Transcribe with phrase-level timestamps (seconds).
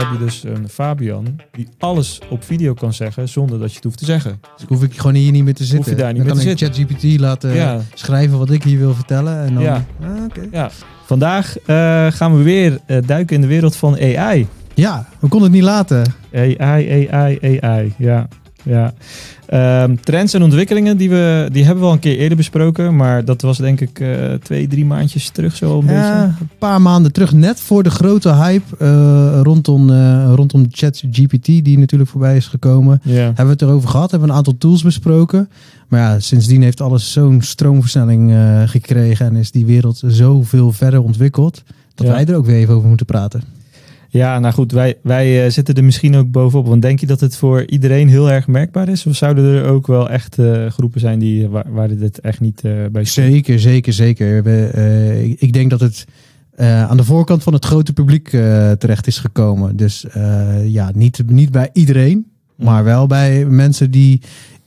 [0.00, 3.84] heb je dus een Fabian die alles op video kan zeggen zonder dat je het
[3.84, 4.40] hoeft te zeggen.
[4.56, 5.78] Dus hoef ik gewoon hier niet meer te zitten.
[5.78, 7.80] Hoef je daar niet dan meer kan te ik ChatGPT laten Ja.
[7.94, 9.44] schrijven wat ik hier wil vertellen.
[9.44, 9.84] En dan, Ja.
[10.02, 10.48] Ah, oké.
[10.52, 10.70] Ja.
[11.04, 14.46] Vandaag eh, gaan we weer eh, duiken in de wereld van AI.
[14.74, 16.14] ja, we konden het niet laten.
[16.34, 17.94] AI, AI, AI.
[17.98, 18.28] Ja.
[18.62, 18.92] Ja.
[19.46, 22.96] Ehm, trends en ontwikkelingen die we die hebben we al een keer eerder besproken.
[22.96, 26.40] Maar dat was denk ik eh, twee, drie maandjes terug zo een Ja, beetje.
[26.40, 31.78] een paar maanden terug, net voor de grote hype eh, rondom, eh rondom ChatGPT, die
[31.78, 33.00] natuurlijk voorbij is gekomen.
[33.04, 35.48] Hebben we het erover gehad, hebben we een aantal tools besproken.
[35.88, 38.32] Maar ja, sindsdien heeft alles zo'n stroomversnelling
[38.66, 41.62] gekregen en is die wereld zoveel verder ontwikkeld.
[41.94, 42.12] Dat Ja.
[42.12, 43.42] wij er ook weer even over moeten praten.
[44.12, 46.66] Ja, nou goed, wij, wij eh, zitten er misschien ook bovenop.
[46.66, 49.06] Want denk je dat het voor iedereen heel erg merkbaar is?
[49.06, 52.64] Of zouden er ook wel echt eh, groepen zijn die, waar, waar dit echt niet
[52.64, 53.26] eh, bij stond?
[53.26, 54.42] Zeker, zeker, zeker.
[54.42, 56.06] We, eh, ik, ik denk dat het
[56.60, 59.76] eh, aan de voorkant van het grote publiek eh, terecht is gekomen.
[59.76, 64.20] Dus eh, ja, niet, niet bij iedereen, maar wel bij mensen die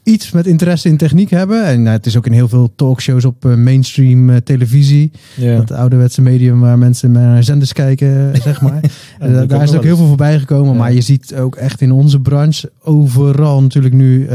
[0.04, 1.64] iets met interesse in techniek hebben.
[1.64, 5.10] En nou, het is ook in heel veel talkshows op eh, mainstream eh, televisie.
[5.36, 8.80] Dat ouderwetse medium waar mensen naar zenders kijken, eh, zeg maar.
[9.46, 10.72] Daar is ook heel veel voorbij gekomen.
[10.72, 10.78] Ja.
[10.78, 14.28] Maar je ziet ook echt in onze branche overal natuurlijk nu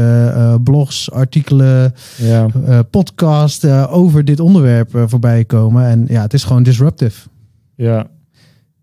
[0.64, 1.94] blogs, artikelen.
[2.16, 2.46] Ja.
[2.90, 5.84] podcast eh, over dit onderwerp voorbij komen.
[5.86, 7.28] En ja, het is gewoon disruptive.
[7.74, 8.06] ja.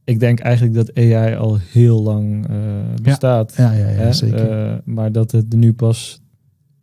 [0.04, 2.48] Ik denk eigenlijk dat AI al heel lang
[3.02, 3.54] bestaat.
[3.58, 4.82] Ja, ja, ja, zeker.
[4.86, 6.22] Maar dat het nu pas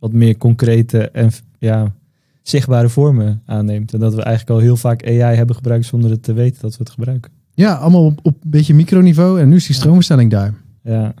[0.05, 1.93] wat meer concrete en ja,
[2.41, 3.93] zichtbare vormen aanneemt.
[3.93, 6.71] En dat we eigenlijk al heel vaak AI hebben gebruikt zonder het te weten dat
[6.71, 7.31] we het gebruiken.
[7.53, 9.39] ja, allemaal op, op een beetje microniveau.
[9.39, 10.53] En nu is die stroomverstelling daar.
[10.83, 11.13] Ja.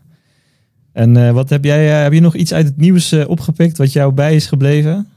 [0.91, 3.77] En eh, wat heb jij, eh, heb je nog iets uit het nieuws eh, opgepikt
[3.77, 5.07] wat jou bij is gebleven?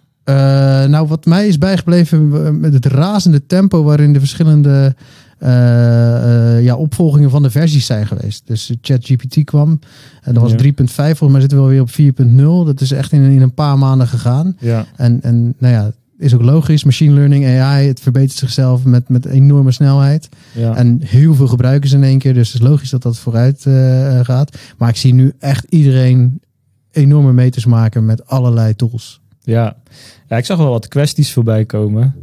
[0.89, 4.95] Nou, wat mij is bijgebleven met het razende tempo waarin de verschillende
[5.39, 8.43] eh, eh, ja, opvolgingen van de versies zijn geweest.
[8.47, 9.79] Dus ChatGPT kwam
[10.23, 10.57] en dat was Ja.
[10.57, 12.65] 3.5, volgens mij zitten we alweer op 4.0.
[12.67, 14.57] Dat is echt in, in een paar maanden gegaan.
[14.61, 14.87] Ja.
[14.97, 16.85] En, en nou ja, is ook logisch.
[16.85, 20.29] Machine learning, AI, het verbetert zichzelf met, met enorme snelheid.
[20.55, 20.75] ja.
[20.77, 22.35] En heel veel gebruikers in één keer.
[22.35, 24.59] Dus het is logisch dat dat vooruit eh, gaat.
[24.79, 26.41] Maar ik zie nu echt iedereen
[26.91, 29.21] enorme meters maken met allerlei tools.
[29.41, 29.77] Ja.
[30.29, 32.15] ja, ik zag wel wat kwesties voorbij komen.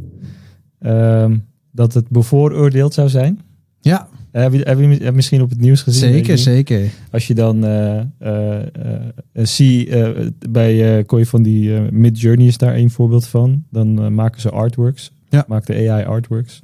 [0.80, 1.36] Ehm,
[1.76, 3.40] dat het bevooroordeeld zou zijn.
[3.80, 6.10] Ja, Eh, Heb je, heb je mi- misschien op het nieuws gezien?
[6.12, 6.90] zeker, zeker.
[7.10, 8.62] Als je dan eh, eh,
[9.32, 9.88] zie,
[10.50, 13.64] bij uh, van die Mid Journey is daar één voorbeeld van.
[13.70, 15.10] Dan maken ze artworks.
[15.28, 15.44] Ja.
[15.48, 16.62] Maakt de AI artworks.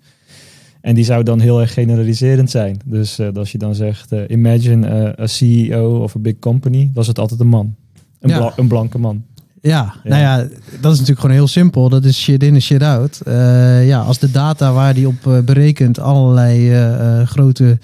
[0.80, 2.76] En die zou dan heel erg generaliserend zijn.
[2.84, 7.40] Dus als je dan zegt, imagine a CEO of a big company, was het altijd
[7.40, 7.74] een man.
[8.20, 8.36] Een, Ja.
[8.38, 9.24] bla- een blanke man.
[9.62, 10.10] Ja, Ja.
[10.10, 10.36] nou ja,
[10.80, 11.88] dat is natuurlijk gewoon heel simpel.
[11.88, 13.20] Dat is shit in en shit out.
[13.24, 17.78] Eh, ja, als de data waar die op eh, berekent allerlei eh, grote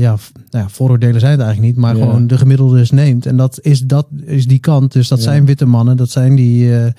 [0.00, 2.04] ja, v- nou ja, vooroordelen zijn het eigenlijk niet, maar Ja.
[2.04, 3.26] gewoon de gemiddeldes neemt.
[3.26, 4.92] En dat is, dat is die kant.
[4.92, 5.24] Dus dat Ja.
[5.24, 6.92] zijn witte mannen, dat zijn die eh, eh,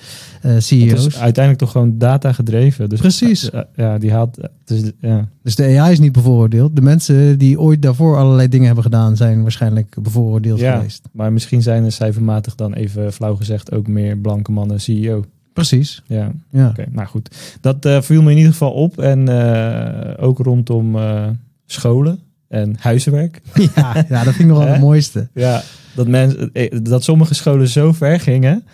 [0.58, 1.06] CEO's.
[1.06, 2.88] is uiteindelijk toch gewoon data gedreven.
[2.88, 3.50] Dus, Precies.
[3.50, 4.38] eh, ja, die haalt.
[4.66, 5.28] Is, ja.
[5.42, 6.76] Dus de AI is niet bevooroordeeld.
[6.76, 11.08] De mensen die ooit daarvoor allerlei dingen hebben gedaan, zijn waarschijnlijk bevooroordeeld ja, geweest.
[11.12, 15.24] maar misschien zijn er cijfermatig dan even flauw gezegd ook meer blanke mannen CEO.
[15.52, 16.02] Precies.
[16.06, 16.68] Ja, Ja.
[16.68, 17.36] Oké, nou goed.
[17.60, 18.98] Dat eh, viel me in ieder geval op.
[18.98, 21.24] En eh, ook rondom eh,
[21.72, 22.18] scholen
[22.48, 23.40] en huizenwerk.
[23.74, 25.28] Ja, ja, dat vind ik nog wel het mooiste.
[25.34, 25.62] Ja,
[25.94, 28.64] dat, mensen, eh, dat sommige scholen zo ver gingen...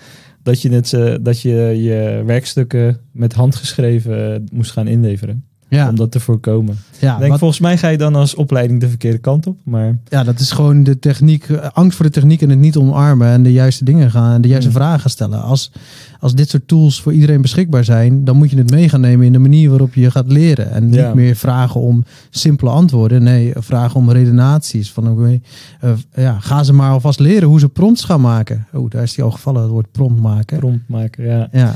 [0.42, 1.50] dat je, het, eh, dat je
[1.82, 5.44] je werkstukken met hand geschreven eh, moest gaan inleveren.
[5.70, 6.76] Ja, Om dat te voorkomen.
[7.00, 9.56] ja, denk, wat- volgens mij ga je dan als opleiding de verkeerde kant op.
[9.64, 12.76] Maar ja, dat is gewoon de techniek, eh, angst voor de techniek en het niet
[12.76, 14.76] omarmen en de juiste dingen gaan, de juiste Mm.
[14.76, 15.42] vragen stellen.
[15.42, 15.72] Als,
[16.20, 19.26] als dit soort tools voor iedereen beschikbaar zijn, dan moet je het mee gaan nemen
[19.26, 20.70] in de manier waarop je gaat leren.
[20.72, 21.14] En niet Ja.
[21.14, 24.90] meer vragen om simpele antwoorden, nee, vragen om redenaties.
[24.92, 25.40] Van, oké,
[25.80, 28.66] eh, ja, ga ze maar alvast leren hoe ze prompts gaan maken.
[28.72, 30.58] Oh, daar is die al gevallen, het woord prompt maken.
[30.58, 31.48] prompt maken, ja.
[31.52, 31.74] Ja.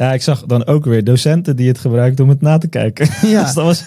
[0.00, 3.08] Ja, ik zag dan ook weer docenten die het gebruikten om het na te kijken.
[3.30, 3.42] Ja.
[3.44, 3.84] dus dat was...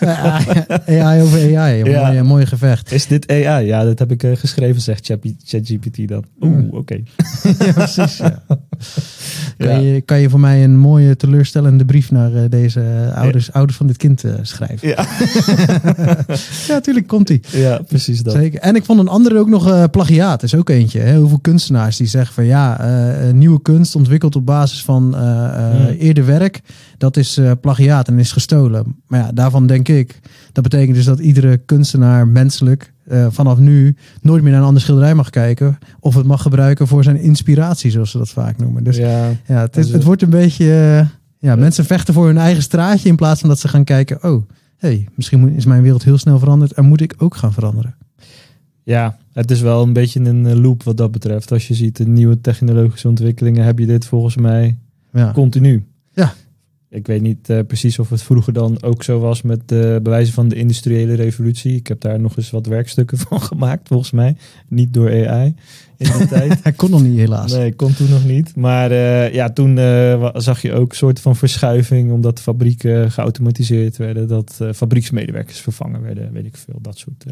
[0.87, 2.05] AI over AI, een Ja.
[2.07, 2.91] mooie, mooie gevecht.
[2.91, 3.65] Is dit AI?
[3.65, 6.23] Ja, dat heb ik eh, geschreven, zegt Chat- ChatGPT dan.
[6.41, 6.67] Oeh, Mm.
[6.71, 6.99] oké.
[7.59, 8.17] ja, precies.
[8.17, 8.41] Ja.
[9.57, 13.77] Kan, je, kan je voor mij een mooie teleurstellende brief naar eh, deze ouders, ouders
[13.77, 14.87] van dit kind eh, schrijven?
[14.87, 15.05] Ja.
[16.67, 17.41] Ja, natuurlijk komt die.
[17.51, 18.33] ja, precies dat.
[18.33, 18.59] Zeker.
[18.59, 20.43] En ik vond een andere ook nog plagiaat.
[20.43, 20.99] is ook eentje.
[20.99, 21.17] Hè?
[21.17, 22.79] Hoeveel kunstenaars die zeggen van ja,
[23.31, 25.95] nieuwe kunst ontwikkeld op basis van Hmm.
[26.03, 26.61] Eerder werk.
[26.97, 28.95] Dat is eh, plagiaat en is gestolen.
[29.07, 30.19] Maar ja, daarvan denk ik.
[30.51, 34.83] Dat betekent dus dat iedere kunstenaar menselijk eh, vanaf nu nooit meer naar een andere
[34.85, 35.77] schilderij mag kijken.
[35.99, 38.83] Of het mag gebruiken voor zijn inspiratie, zoals ze dat vaak noemen.
[38.83, 40.65] Dus ja, ja, het, is, Dus, het eh, wordt een beetje.
[41.39, 44.23] ja, mensen vechten voor hun eigen straatje in plaats van dat ze gaan kijken.
[44.23, 44.43] Oh,
[44.77, 47.95] hey, misschien moet- is mijn wereld heel snel veranderd en moet ik ook gaan veranderen.
[48.83, 51.51] Ja, het is wel een beetje een loop wat dat betreft.
[51.51, 54.77] Als je ziet de nieuwe technologische ontwikkelingen, heb je dit volgens mij
[55.13, 55.31] Ja.
[55.31, 55.85] continu.
[56.93, 60.33] Ik weet niet eh, precies of het vroeger dan ook zo was met de bewijzen
[60.33, 61.75] van de industriële revolutie.
[61.75, 64.35] Ik heb daar nog eens wat werkstukken van gemaakt, volgens mij.
[64.67, 65.55] Niet door AI
[66.19, 66.59] in tijd.
[66.63, 67.51] Hij kon nog niet helaas.
[67.53, 68.55] Nee, kon toen nog niet.
[68.55, 73.97] Maar eh, ja, toen eh, zag je ook een soort van verschuiving, omdat fabrieken geautomatiseerd
[73.97, 77.25] werden, dat eh, fabrieksmedewerkers vervangen werden, weet ik veel, dat soort,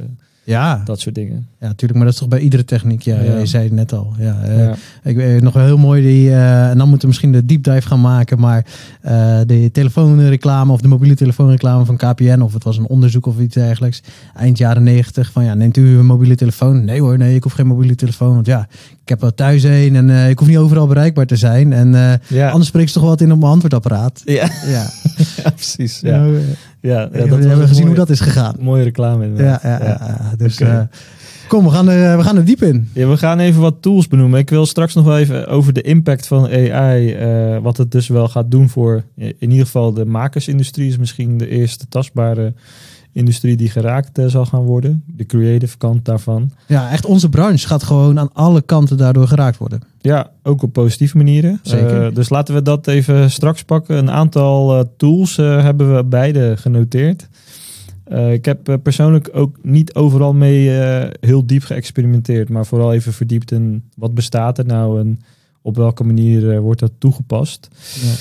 [0.44, 1.48] Ja, dat soort dingen.
[1.60, 1.94] ja, natuurlijk.
[1.94, 3.02] Maar dat is toch bij iedere techniek.
[3.02, 3.38] Ja, Ja.
[3.38, 4.14] je zei het net al.
[4.18, 4.76] Ja, ja.
[5.04, 6.34] Ik weet nog wel heel mooi die.
[6.36, 8.40] en dan moeten we misschien de deep dive gaan maken.
[8.40, 8.66] Maar
[9.48, 12.40] de telefoonreclame of de mobiele telefoonreclame van KPN.
[12.42, 14.02] Of het was een onderzoek of iets dergelijks.
[14.36, 15.32] Eind jaren negentig.
[15.32, 16.86] Van ja, neemt u een mobiele telefoon?
[16.86, 18.34] Nee hoor, nee, ik hoef geen mobiele telefoon.
[18.34, 18.61] Want ja,
[19.02, 19.96] ik heb wel thuis een.
[19.96, 21.74] En eh, ik hoef niet overal bereikbaar te zijn.
[21.74, 22.50] En eh, Ja.
[22.50, 24.22] anders spreekt ze toch wat in op mijn antwoordapparaat.
[24.26, 24.90] Ja, Ja,
[25.44, 26.00] ja, precies.
[26.00, 28.56] Ja, Nou, ja, ja, we dat hebben gezien hoe dat is gegaan.
[28.60, 29.62] Mooie reclame Ja, inderdaad.
[29.62, 29.98] ja, ja.
[30.30, 30.36] ja.
[30.38, 30.80] Dus eh,
[31.48, 32.90] kom, we gaan, er, we gaan er diep in.
[32.94, 34.40] Ja, we gaan even wat tools benoemen.
[34.40, 37.18] Ik wil straks nog wel even over de impact van AI,
[37.62, 41.50] wat het dus wel gaat doen voor in ieder geval de makersindustrie is misschien de
[41.50, 42.54] eerste tastbare
[43.12, 45.04] industrie die geraakt eh, zal gaan worden.
[45.08, 46.52] De creative kant daarvan.
[46.68, 49.82] Ja, echt onze branche gaat gewoon aan alle kanten daardoor geraakt worden.
[50.02, 51.60] Ja, ook op positieve manieren.
[51.64, 52.06] Zeker.
[52.06, 53.98] Eh, dus laten we dat even straks pakken.
[53.98, 57.28] Een aantal eh, tools hebben we beide genoteerd.
[58.32, 60.70] Ik heb persoonlijk ook niet overal mee
[61.20, 65.20] heel diep geëxperimenteerd, maar vooral even verdiept in wat bestaat er nou en
[65.62, 67.68] op welke manier wordt dat toegepast.
[68.02, 68.14] Ja.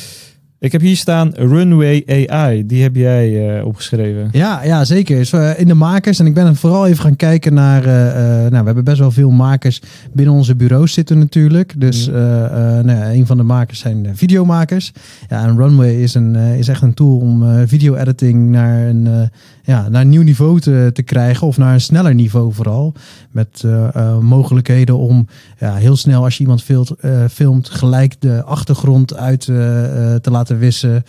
[0.60, 4.28] Ik heb hier staan Runway AI, die heb jij eh, opgeschreven.
[4.32, 5.16] Ja, ja zeker.
[5.16, 6.18] Dus, eh, in de makers.
[6.18, 7.84] En ik ben vooral even gaan kijken naar.
[7.84, 11.72] eh, nou, we hebben best wel veel makers binnen onze bureaus zitten natuurlijk.
[11.76, 14.92] Dus nou ja, een van de makers zijn videomakers.
[15.28, 19.30] Ja, en Runway is, een, is echt een tool om eh, video-editing naar een,
[19.70, 21.46] ja, naar een nieuw niveau te, te krijgen.
[21.46, 22.94] Of naar een sneller niveau vooral.
[23.30, 25.26] Met eh, eh, mogelijkheden om
[25.58, 30.58] ja, heel snel als je iemand filmt, eh, filmt gelijk de achtergrond uit te laten
[30.58, 31.02] wissen.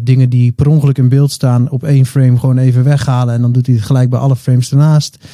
[0.00, 3.34] Dingen die per ongeluk in beeld staan op één frame gewoon even weghalen.
[3.34, 5.24] En dan doet hij het gelijk bij alle frames ernaast.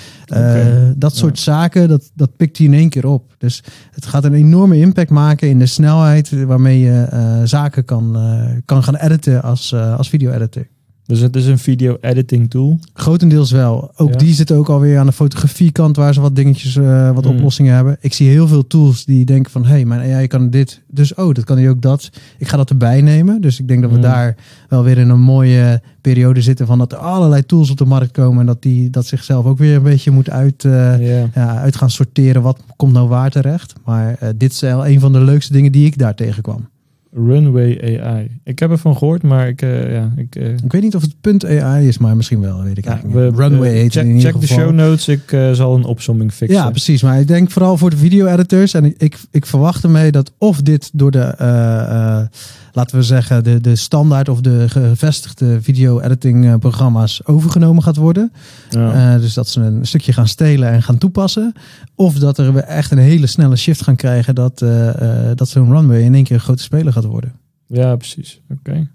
[0.97, 1.19] Dat Ja.
[1.19, 3.35] soort zaken, dat, dat pikt hij in één keer op.
[3.39, 7.07] Dus het gaat een enorme impact maken in de snelheid waarmee je
[7.45, 8.19] zaken kan,
[8.65, 10.67] kan gaan editen als, als video-editor.
[11.11, 12.79] Dus het is een video editing tool.
[12.95, 13.91] Grotendeels wel.
[13.97, 14.17] Ook Ja.
[14.17, 17.35] die zitten ook alweer aan de fotografiekant waar ze wat dingetjes, eh, wat Hmm.
[17.35, 17.97] oplossingen hebben.
[18.01, 21.15] Ik zie heel veel tools die denken van, hé, hey, mijn AI kan dit, dus
[21.15, 22.11] oh, dat kan hij ook dat.
[22.39, 23.41] Ik ga dat erbij nemen.
[23.41, 24.05] Dus ik denk dat we Hmm.
[24.07, 24.37] daar
[24.69, 28.13] wel weer in een mooie periode zitten van dat er allerlei tools op de markt
[28.13, 30.73] komen en dat die dat zichzelf ook weer een beetje moet uit, eh,
[31.09, 31.29] Ja.
[31.35, 32.43] ja, uit gaan sorteren.
[32.43, 33.73] Wat komt nou waar terecht?
[33.85, 36.69] Maar eh, dit is wel een van de leukste dingen die ik daar tegenkwam.
[37.13, 38.41] Runway AI.
[38.45, 41.15] Ik heb ervan gehoord, maar ik, eh, ja, ik, eh, Ik weet niet of het
[41.21, 43.37] punt AI is, maar misschien wel, weet ik Ja, eigenlijk niet.
[43.37, 45.09] we, Runway eh, heet het check, in ieder check de show notes.
[45.09, 46.59] Ik eh, zal een opsomming fixen.
[46.59, 47.03] Ja, precies.
[47.03, 48.75] Maar ik denk vooral voor de video-editors.
[48.75, 52.27] En ik, ik, ik verwacht ermee dat of dit door de, eh, eh,
[52.73, 58.33] laten we zeggen, de, de standaard of de gevestigde video-editing eh, programma's overgenomen gaat worden.
[58.71, 59.15] Ja.
[59.15, 61.53] Eh, dus dat ze een stukje gaan stelen en gaan toepassen.
[61.95, 64.89] Of dat er weer echt een hele snelle shift gaan krijgen dat, eh,
[65.29, 67.33] eh, dat zo'n runway in één keer een grote speler gaat worden.
[67.67, 68.41] Ja, precies.
[68.51, 68.89] Oké.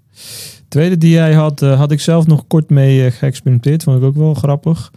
[0.68, 3.82] Tweede die jij had, eh, had ik zelf nog kort mee eh, geëxperimenteerd.
[3.82, 4.92] Vond ik ook wel grappig.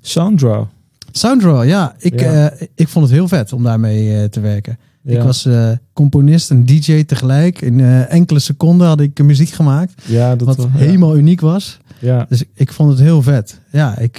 [0.00, 0.64] Sounddraw.
[1.12, 1.94] Soundraw, ja.
[1.98, 2.50] Ik, Ja.
[2.50, 4.78] eh, ik vond het heel vet om daarmee te werken.
[5.02, 5.16] Ja.
[5.18, 5.48] Ik was
[5.92, 7.60] componist en DJ tegelijk.
[7.60, 10.02] In enkele seconden had ik muziek gemaakt.
[10.06, 11.78] ja, dat Wat wel- helemaal uniek was.
[11.98, 12.26] Ja.
[12.28, 13.60] Dus ik, ik vond het heel vet.
[13.72, 14.16] Ja, ik,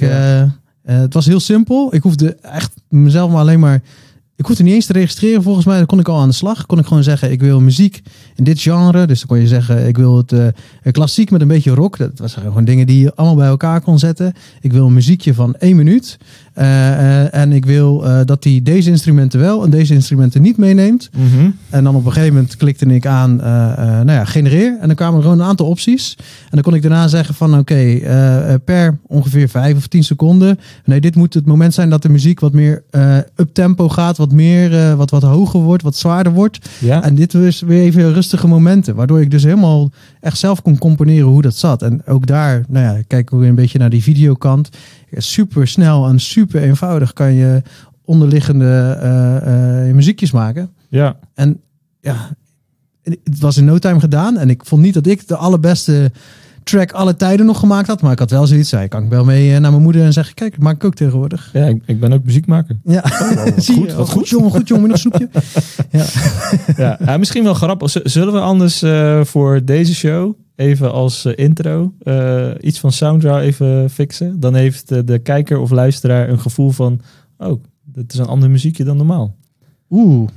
[0.84, 1.96] het was heel simpel.
[1.96, 3.82] Ik hoefde echt mezelf maar alleen maar...
[4.40, 5.78] Ik hoefde niet eens te registreren volgens mij.
[5.78, 6.66] Dan kon ik al aan de slag.
[6.66, 8.02] Kon ik gewoon zeggen, ik wil muziek
[8.36, 9.08] in dit genre.
[9.08, 10.48] Dus dan kon je zeggen, ik wil het eh,
[10.92, 11.98] klassiek met een beetje rock.
[11.98, 14.34] Dat was gewoon dingen die je allemaal bij elkaar kon zetten.
[14.62, 16.18] Ik wil een muziekje van één minuut.
[16.60, 20.58] Eh, eh, en ik wil eh, dat hij deze instrumenten wel en deze instrumenten niet
[20.58, 21.10] meeneemt.
[21.14, 21.50] Mhm.
[21.70, 24.78] En dan op een gegeven moment klikte ik aan, nou ja, genereer.
[24.82, 26.16] En dan kwamen er gewoon een aantal opties.
[26.18, 28.00] En dan kon ik daarna zeggen van, oké,
[28.66, 30.60] per ongeveer vijf of tien seconden.
[30.86, 34.18] Nee, dit moet het moment zijn dat de muziek wat meer eh up tempo gaat.
[34.18, 36.70] Wat meer, wat, wat hoger wordt, wat zwaarder wordt.
[36.80, 37.04] Ja.
[37.04, 38.96] En dit was weer even rustige momenten.
[38.96, 41.82] Waardoor ik dus helemaal echt zelf kon componeren hoe dat zat.
[41.82, 44.70] En ook daar, nou ja, kijken we weer een beetje naar die videokant.
[45.18, 47.62] Super snel en super eenvoudig kan je
[48.04, 50.70] onderliggende eh, eh, muziekjes maken.
[50.90, 51.20] ja.
[51.34, 51.62] En
[52.02, 52.30] ja,
[53.02, 54.38] het was in no time gedaan.
[54.38, 56.12] En ik vond niet dat ik de allerbeste
[56.70, 58.02] track alle tijden nog gemaakt had.
[58.02, 58.70] Maar ik had wel zoiets.
[58.70, 60.96] Zei, kan ik wel mee eh, naar mijn moeder en zeggen: Kijk, maak ik ook
[60.96, 61.50] tegenwoordig.
[61.54, 62.80] Ja, ik, ik ben ook muziekmaker.
[62.84, 63.02] Ja,
[63.36, 63.96] wat zie goed, je.
[63.96, 64.30] wat goed, goed.
[64.30, 65.30] jongen, goed jongen, nog snoepje.
[65.92, 66.06] ja.
[66.78, 66.98] ja.
[67.06, 67.96] ja, misschien wel grappig.
[68.04, 71.94] Zullen we anders eh, voor deze show even als eh, intro
[72.60, 74.40] iets van Sounddraw even fixen?
[74.40, 77.02] Dan heeft de kijker of luisteraar een gevoel van
[77.38, 79.36] oh, dit is een ander muziekje dan normaal.
[79.90, 80.30] Oeh,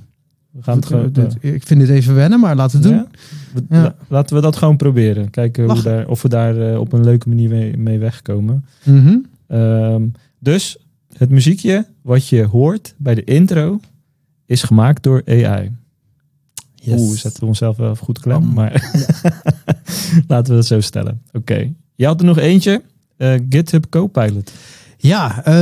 [0.52, 3.06] We gaan het gewoon, dit- ik vind dit even wennen, maar laten we het doen.
[3.68, 3.82] Ja?
[3.82, 3.94] Ja.
[4.08, 5.30] Laten we dat gewoon proberen.
[5.30, 8.64] Kijken hoe daar, of we daar eh, op een leuke manier mee, mee wegkomen.
[8.84, 9.16] Mhm.
[9.46, 10.02] Ehm,
[10.38, 10.76] dus
[11.16, 13.80] het muziekje wat je hoort bij de intro
[14.46, 15.70] is gemaakt door AI.
[16.74, 17.00] Yes.
[17.00, 18.52] Oeh, zetten we onszelf wel goed klem.
[18.52, 18.72] Maar
[20.28, 21.22] laten we dat zo stellen.
[21.32, 21.72] Oké.
[21.94, 22.82] Je had er nog eentje.
[23.16, 24.52] eh, GitHub Copilot.
[25.02, 25.52] Ja, eh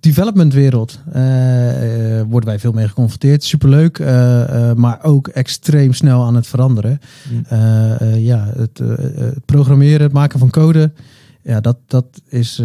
[0.00, 3.44] developmentwereld eh, eh, worden wij veel mee geconfronteerd.
[3.44, 7.00] Superleuk, eh, eh, maar ook extreem snel aan het veranderen.
[7.48, 10.92] Eh, eh, ja, het, eh, eh, het programmeren, het maken van code.
[11.42, 12.62] Ja, dat, dat is.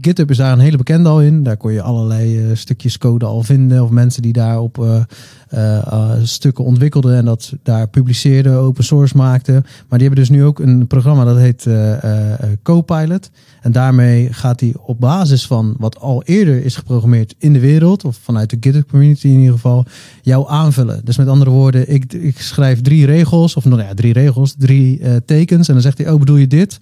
[0.00, 1.42] GitHub is daar een hele bekende al in.
[1.42, 3.82] Daar kon je allerlei eh, stukjes code al vinden.
[3.82, 5.02] Of mensen die daarop eh,
[5.76, 9.54] eh, stukken ontwikkelden en dat daar publiceerden, open source maakten.
[9.88, 11.68] Maar die hebben dus nu ook een programma dat heet
[12.62, 13.30] Copilot.
[13.60, 18.04] En daarmee gaat hij op basis van wat al eerder is geprogrammeerd in de wereld,
[18.04, 19.84] of vanuit de GitHub community in ieder geval,
[20.22, 21.00] jou aanvullen.
[21.04, 25.00] Dus met andere woorden, ik, ik schrijf drie regels, of nou ja, drie regels, drie
[25.24, 25.68] tekens.
[25.68, 26.78] En dan zegt hij, oh bedoel je dit?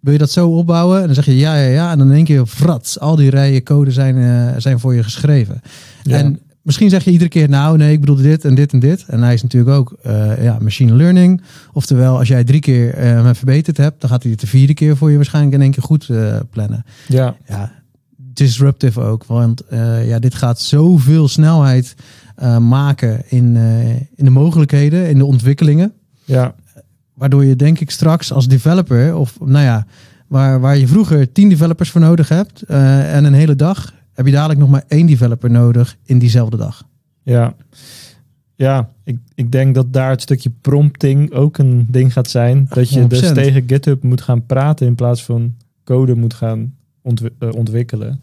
[0.00, 1.00] Wil je dat zo opbouwen?
[1.00, 1.90] En dan zeg je ja, ja, ja.
[1.90, 5.02] En dan in één keer, frats, al die rijen code zijn, eh, zijn voor je
[5.02, 5.60] geschreven.
[6.02, 6.16] Ja.
[6.16, 9.04] En misschien zeg je iedere keer, nou nee, ik bedoel dit en dit en dit.
[9.06, 11.42] En hij is natuurlijk ook eh, ja, machine learning.
[11.72, 14.74] Oftewel, als jij drie keer eh, hem verbeterd hebt, dan gaat hij het de vierde
[14.74, 16.08] keer voor je waarschijnlijk in één keer goed
[16.50, 16.84] plannen.
[17.08, 17.72] Ja, Ja,
[18.16, 19.24] disruptive ook.
[19.24, 19.62] Want
[20.04, 21.94] ja, dit gaat zoveel snelheid
[22.60, 23.56] maken in,
[24.14, 25.92] in de mogelijkheden, in de ontwikkelingen.
[26.24, 26.54] ja,
[27.20, 29.86] Waardoor je denk ik straks als developer, of nou ja,
[30.26, 34.26] waar, waar je vroeger tien developers voor nodig hebt eh, en een hele dag, heb
[34.26, 36.84] je dadelijk nog maar één developer nodig in diezelfde dag.
[37.22, 37.54] ja.
[38.54, 42.66] Ja, ik, ik denk dat daar het stukje prompting ook een ding gaat zijn.
[42.68, 43.32] Dat je dus 100%.
[43.32, 48.22] tegen GitHub moet gaan praten in plaats van code moet gaan eh, ontwikkelen.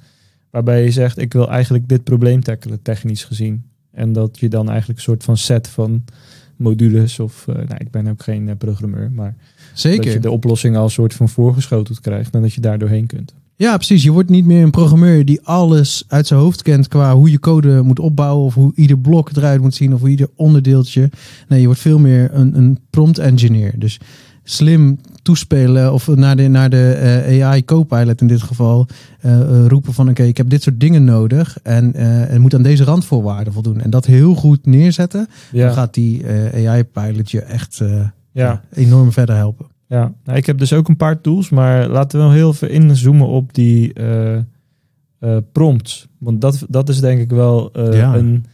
[0.49, 3.63] Waarbij je zegt, ik wil eigenlijk dit probleem tackelen, technisch gezien.
[3.91, 6.03] En dat je dan eigenlijk een soort van set van
[6.57, 7.47] modules of...
[7.47, 10.11] eh, nou, ik ben ook geen eh, programmeur, maar dat Zeker.
[10.11, 13.33] je de oplossing al een soort van voorgeschoteld krijgt en dat je daar doorheen kunt.
[13.55, 14.03] Ja, precies.
[14.03, 17.39] Je wordt niet meer een programmeur die alles uit zijn hoofd kent qua hoe je
[17.39, 21.09] code moet opbouwen of hoe ieder blok eruit moet zien of hoe ieder onderdeeltje.
[21.47, 23.73] Nee, je wordt veel meer een, een prompt engineer.
[23.79, 23.99] Dus
[24.49, 28.87] slim toespelen of naar de, naar de eh, AI Copilot in dit geval
[29.19, 32.83] eh, eh, roepen van oké, ik heb dit soort dingen nodig en moet aan deze
[32.83, 33.81] randvoorwaarden voldoen.
[33.81, 37.81] En dat heel goed neerzetten, dan Ja, gaat die eh, AI Pilot je echt
[38.31, 38.61] ja.
[38.73, 39.65] enorm verder helpen.
[39.87, 42.69] Ja, nou, ik heb dus ook een paar tools, maar laten we wel heel even
[42.69, 43.93] inzoomen op die
[45.51, 46.07] prompts.
[46.17, 48.15] Want dat, dat is denk ik wel Ja.
[48.15, 48.45] een,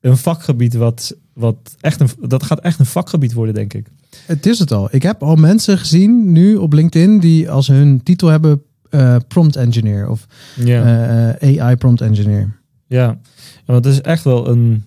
[0.00, 3.86] een vakgebied wat, wat echt een, dat gaat echt een vakgebied worden, denk ik.
[4.26, 4.88] Het is het al.
[4.90, 9.56] Ik heb al mensen gezien nu op LinkedIn die als hun titel hebben eh, prompt
[9.56, 12.56] engineer of Ja, eh, eh, AI prompt engineer.
[12.86, 13.18] ja.
[13.64, 14.84] want het is echt wel een.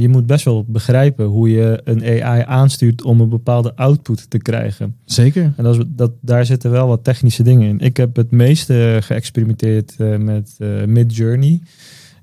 [0.00, 4.38] je moet best wel begrijpen hoe je een AI aanstuurt om een bepaalde output te
[4.38, 4.96] krijgen.
[5.04, 5.52] Zeker.
[5.56, 7.78] En dat, is, dat, daar zitten wel wat technische dingen in.
[7.78, 11.60] Ik heb het meeste geëxperimenteerd met Midjourney.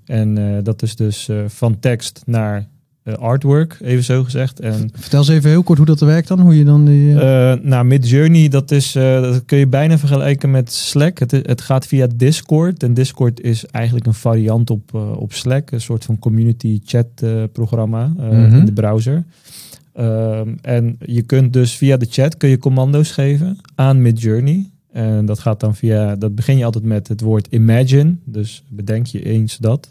[0.05, 2.67] En dat is dus van tekst naar
[3.19, 4.59] artwork, even zo gezegd.
[4.59, 6.39] En Vertel eens even heel kort hoe dat werkt dan.
[6.39, 7.19] Hoe je dan die.
[7.19, 11.19] eh, eh nou, Midjourney, dat, is, eh, dat kun je bijna vergelijken met Slack.
[11.19, 12.83] Het, het gaat via Discord.
[12.83, 15.71] En Discord is eigenlijk een variant op, eh, op Slack.
[15.71, 18.55] Een soort van community chat eh, programma eh, Mhm.
[18.55, 19.23] in de browser.
[19.93, 24.69] Ehm, en je kunt dus via de chat kun je commando's geven aan Midjourney.
[24.91, 28.15] En dat gaat dan via, dat begin je altijd met het woord imagine.
[28.25, 29.89] Dus bedenk je eens dat.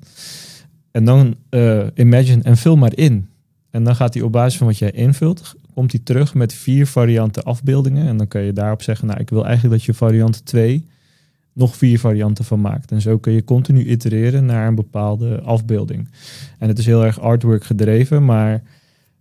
[0.90, 3.28] En dan eh, imagine en vul maar in.
[3.70, 6.86] En dan gaat hij op basis van wat jij invult, komt hij terug met vier
[6.86, 8.06] varianten afbeeldingen.
[8.06, 10.86] En dan kun je daarop zeggen, nou ik wil eigenlijk dat je variant 2
[11.52, 12.90] nog vier varianten van maakt.
[12.90, 16.08] En zo kun je continu itereren naar een bepaalde afbeelding.
[16.58, 18.62] En het is heel erg artwork gedreven, maar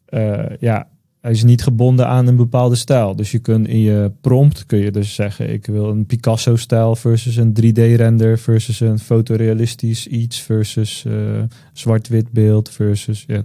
[0.06, 0.88] eh, ja,
[1.30, 3.16] hij is niet gebonden aan een bepaalde stijl.
[3.16, 7.36] Dus je kunt in je prompt kun je dus zeggen, ik wil een Picasso-stijl versus
[7.36, 11.14] een 3D-render versus een fotorealistisch iets versus eh,
[11.74, 13.44] zwart-wit beeld versus ja,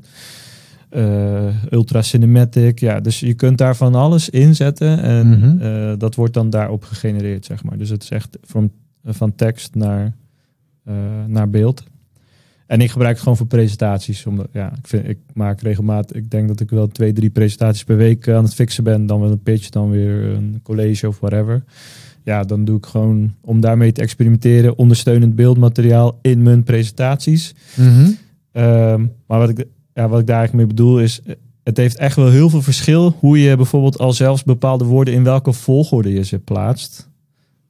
[0.91, 2.79] eh, ultra cinematic.
[2.79, 5.61] Ja, dus je kunt daar van alles inzetten en Mhm.
[5.61, 7.79] eh, dat wordt dan daarop gegenereerd, zeg maar.
[7.79, 8.71] Dus het is echt van,
[9.05, 10.15] van tekst naar,
[11.27, 11.83] naar beeld.
[12.67, 14.27] En ik gebruik het gewoon voor presentaties.
[14.27, 17.85] Omdat, ja, ik, vind, ik maak regelmatig, ik denk dat ik wel twee, drie presentaties
[17.85, 19.07] per week eh, aan het fixen ben.
[19.07, 21.65] Dan wel een pitch, dan weer een college of whatever.
[22.23, 27.55] Ja, dan doe ik gewoon, om daarmee te experimenteren, ondersteunend beeldmateriaal in mijn presentaties.
[27.77, 28.11] mhm.
[28.53, 31.97] Ehm, maar wat ik, ja, wat ik daar eigenlijk mee bedoel is, eh, het heeft
[31.97, 36.13] echt wel heel veel verschil hoe je bijvoorbeeld al zelfs bepaalde woorden in welke volgorde
[36.13, 37.11] je ze plaatst,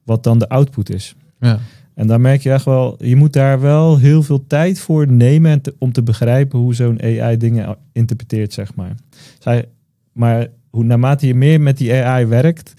[0.04, 1.14] wat dan de output is.
[1.40, 1.58] Ja.
[1.94, 5.60] En daar merk je echt wel, je moet daar wel heel veel tijd voor nemen
[5.60, 8.94] te- om te begrijpen hoe zo'n AI dingen interpreteert, zeg maar.
[9.38, 9.64] Zij,
[10.12, 12.74] maar hoe, naarmate je meer met die AI werkt,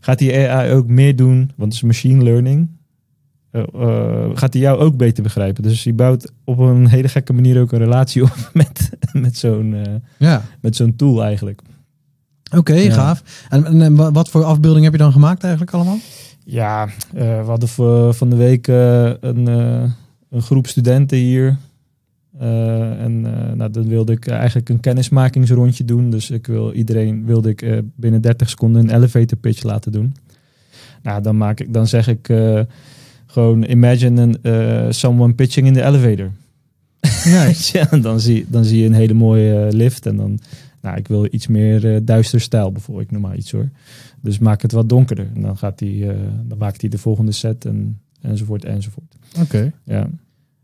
[0.00, 2.68] gaat die AI ook meer doen, want het is machine learning.
[3.50, 5.62] eh, gaat hij jou ook beter begrijpen.
[5.62, 9.74] Dus je bouwt op een hele gekke manier ook een relatie op met, met zo'n
[9.74, 10.42] eh, Ja.
[10.60, 11.60] met zo'n tool eigenlijk.
[12.56, 12.92] Oké, Ja.
[12.92, 13.46] gaaf.
[13.48, 15.98] En, en, en wa- wat voor afbeelding heb je dan gemaakt eigenlijk allemaal?
[16.44, 19.90] Ja, eh, we hadden van de week eh, een, eh,
[20.30, 21.56] een groep studenten hier.
[22.38, 23.20] En
[23.56, 26.10] nou, dan wilde ik eigenlijk een kennismakingsrondje doen.
[26.10, 30.14] Dus ik wil iedereen wilde ik binnen 30 seconden een elevator pitch laten doen.
[31.02, 32.32] Nou, dan, maak ik, dan zeg ik
[33.26, 34.38] gewoon imagine
[34.90, 36.30] someone pitching in the elevator.
[37.24, 37.78] Nice.
[37.78, 40.06] ja, dan zie, dan zie je een hele mooie lift.
[40.06, 40.38] En dan,
[40.80, 43.06] nou, ik wil iets meer duister stijl bijvoorbeeld.
[43.06, 43.68] Ik noem maar iets hoor.
[44.24, 45.26] Dus maak het wat donkerder.
[45.34, 49.16] En dan, gaat die, eh, dan maakt hij de volgende set en, enzovoort enzovoort.
[49.40, 49.72] Oké.
[49.84, 50.08] Ja.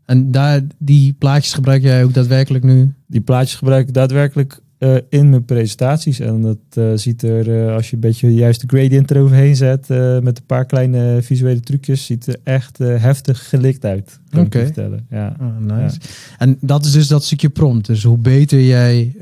[0.05, 2.93] En daar, die plaatjes gebruik jij ook daadwerkelijk nu?
[3.07, 6.19] Die plaatjes gebruik ik daadwerkelijk eh, in mijn presentaties.
[6.19, 9.87] En dat eh, ziet er, als je een beetje de juiste gradient eroverheen zet,
[10.23, 14.19] met een paar kleine visuele trucjes, ziet er echt heftig gelikt uit.
[14.29, 14.67] Kan ik je Oké.
[14.67, 15.05] vertellen.
[15.09, 15.35] Ja.
[15.39, 15.99] Ah, nice.
[16.37, 17.85] En dat is dus dat stukje prompt.
[17.85, 19.15] Dus hoe beter jij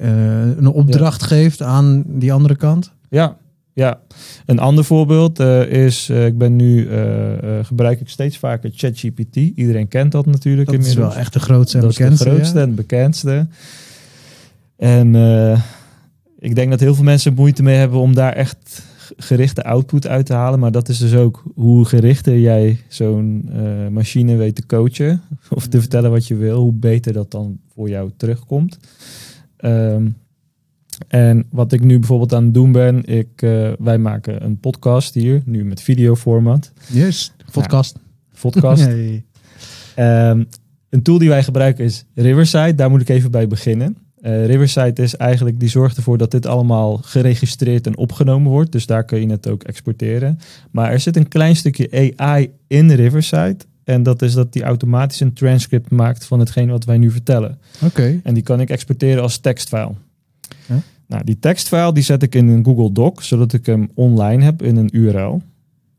[0.57, 2.93] een opdracht geeft aan die andere kant.
[3.09, 3.37] Ja,
[3.73, 4.01] ja.
[4.45, 9.35] Een ander voorbeeld eh, is, eh, ik ben nu, eh, gebruik ik steeds vaker ChatGPT.
[9.35, 12.23] Iedereen kent dat natuurlijk Dat is wel echt de grootste en dat is bekendste.
[12.23, 12.63] de grootste ja.
[12.63, 13.47] en bekendste.
[14.77, 15.15] En
[16.39, 18.83] ik denk dat heel veel mensen moeite mee hebben om daar echt
[19.17, 20.59] gerichte output uit te halen.
[20.59, 23.49] Maar dat is dus ook hoe gerichter jij zo'n
[23.91, 25.21] machine weet te coachen.
[25.49, 26.61] Of te vertellen wat je wil.
[26.61, 28.77] Hoe beter dat dan voor jou terugkomt.
[29.57, 30.07] Ehm,
[31.07, 33.05] en wat ik nu bijvoorbeeld aan het doen ben.
[33.05, 35.41] Ik, eh, wij maken een podcast hier.
[35.45, 36.71] Nu met videoformat.
[36.91, 37.97] Yes, podcast.
[38.41, 38.87] Podcast.
[39.95, 40.43] Ehm,
[40.89, 42.75] een tool die wij gebruiken is Riverside.
[42.75, 43.97] Daar moet ik even bij beginnen.
[44.21, 48.71] Eh, Riverside is eigenlijk, die zorgt ervoor dat dit allemaal geregistreerd en opgenomen wordt.
[48.71, 50.39] Dus daar kun je het ook exporteren.
[50.71, 53.57] Maar er zit een klein stukje AI in Riverside.
[53.83, 57.59] En dat is dat die automatisch een transcript maakt van hetgeen wat wij nu vertellen.
[57.83, 58.19] Oké.
[58.23, 59.91] En die kan ik exporteren als tekstfile.
[60.69, 60.81] Ja.
[61.07, 64.61] Nou, die tekstfile die zet ik in een Google Doc, zodat ik hem online heb
[64.61, 65.41] in een URL.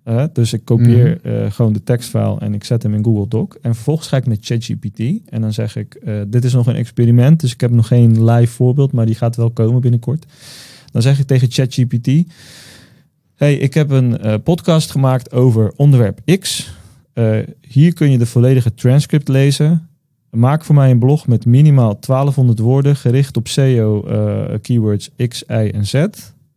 [0.03, 3.49] Eh, dus ik kopieer eh, gewoon de tekstfile en ik zet hem in Google Doc.
[3.63, 6.75] En vervolgens ga ik naar ChatGPT en dan zeg ik, eh, dit is nog een
[6.75, 10.27] experiment, dus ik heb nog geen live voorbeeld, maar die gaat wel komen binnenkort.
[10.93, 12.11] Dan zeg ik tegen ChatGPT,
[13.35, 16.73] hey, ik heb een podcast gemaakt over onderwerp X.
[17.61, 19.89] Hier kun je de volledige transcript lezen.
[20.31, 25.53] Maak voor mij een blog met minimaal 1200 woorden gericht op SEO eh, X, Y
[25.53, 25.95] en Z.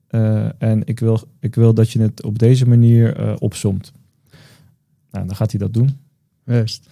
[0.07, 3.91] Eh, en ik wil, ik wil dat je het op deze manier eh opsomt.
[5.11, 5.97] Nou, dan gaat hij dat doen.
[6.45, 6.87] Juist.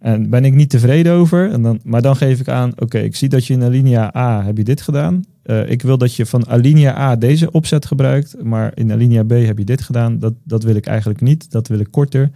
[0.00, 3.16] En ben ik niet tevreden over, en dan, maar dan geef ik aan, oké, ik
[3.16, 5.22] zie dat je in alinea A heb je dit gedaan.
[5.42, 9.30] Eh, ik wil dat je van alinea A deze opzet gebruikt, maar in alinea B
[9.30, 10.18] heb je dit gedaan.
[10.18, 12.30] Dat, dat wil ik eigenlijk niet, dat wil ik korter.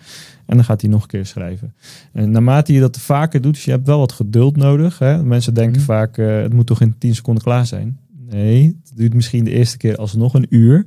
[0.46, 1.74] En dan gaat hij nog een keer schrijven.
[2.12, 4.98] En naarmate je dat vaker doet, dus je hebt wel wat geduld nodig.
[4.98, 5.22] Hè?
[5.22, 5.84] Mensen denken Mhm.
[5.84, 7.98] vaak, eh, het moet toch in 10 seconden klaar zijn.
[8.30, 10.86] Nee, het duurt misschien de eerste keer alsnog een uur.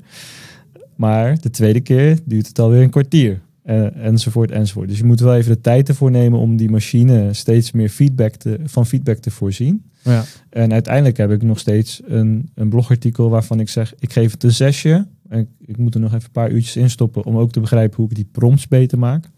[0.95, 3.39] Maar de tweede keer duurt het alweer een kwartier.
[3.67, 4.87] Eh, enzovoort, enzovoort.
[4.89, 8.35] Dus je moet wel even de tijd ervoor nemen om die machine steeds meer feedback
[8.35, 9.83] te, van feedback te voorzien.
[10.03, 10.23] Ja.
[10.49, 14.43] En uiteindelijk heb ik nog steeds een, een blogartikel waarvan ik zeg, ik geef het
[14.43, 15.07] een zesje.
[15.29, 17.59] En ik, ik moet er nog even een paar uurtjes in stoppen om ook te
[17.59, 19.29] begrijpen hoe ik die prompts beter maak.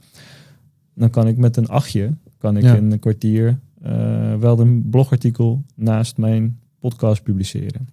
[0.95, 2.75] Dan kan ik met een achtje, kan ik Ja.
[2.75, 7.87] in een kwartier eh, wel een blogartikel naast mijn podcast publiceren.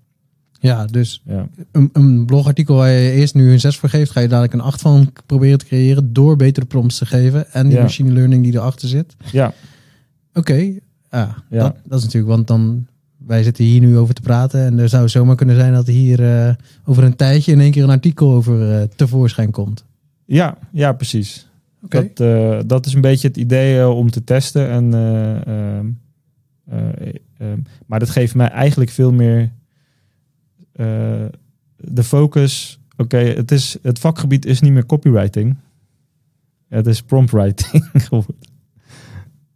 [0.60, 4.20] Ja, dus Ja, een, een blogartikel waar je eerst nu een 6 voor geeft, ga
[4.20, 7.76] je dadelijk een 8 van proberen te creëren door betere prompts te geven en die
[7.76, 7.82] Ja.
[7.82, 9.16] machine learning die erachter zit.
[9.32, 9.52] ja,
[10.34, 10.54] Oké,
[11.10, 11.62] ja, Ja.
[11.62, 12.86] Dat, dat is natuurlijk, want dan
[13.26, 16.46] wij zitten hier nu over te praten en er zou zomaar kunnen zijn dat hier
[16.46, 19.84] eh, over een tijdje in één keer een artikel over eh, tevoorschijn komt.
[20.24, 21.48] ja, ja precies.
[21.88, 24.68] Dat, eh, dat is een beetje het idee om te testen.
[24.70, 25.86] En, eh, ehm,
[26.68, 26.78] eh,
[27.38, 29.50] ehm, maar dat geeft mij eigenlijk veel meer
[31.76, 32.78] de focus.
[32.96, 35.56] Oké, het is het vakgebied is niet meer copywriting.
[36.68, 38.36] Het is promptwriting geworden.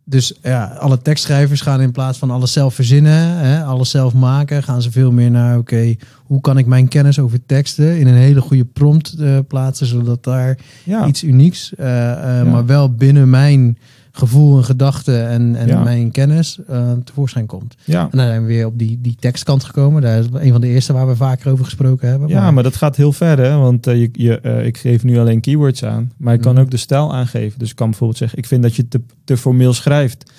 [0.05, 4.63] Dus ja, alle tekstschrijvers gaan in plaats van alles zelf verzinnen, hè, alles zelf maken,
[4.63, 8.15] gaan ze veel meer naar, oké, hoe kan ik mijn kennis over teksten in een
[8.15, 12.51] hele goede prompt eh, plaatsen, zodat daar Ja, iets unieks, eh, eh, Ja.
[12.51, 13.79] maar wel binnen mijn
[14.13, 15.83] gevoel en gedachten en, en Ja.
[15.83, 17.75] mijn kennis eh, tevoorschijn komt.
[17.85, 18.03] Ja.
[18.03, 20.03] En dan zijn we weer op die, die tekstkant gekomen.
[20.03, 22.29] Daar is een van de eerste waar we vaker over gesproken hebben.
[22.29, 23.57] Ja, maar dat gaat heel ver, hè?
[23.57, 26.63] Want eh, je, je, eh, ik geef nu alleen keywords aan, maar ik kan Mhm.
[26.63, 27.59] ook de stijl aangeven.
[27.59, 30.33] Dus ik kan bijvoorbeeld zeggen, ik vind dat je te, te formeel schrijft.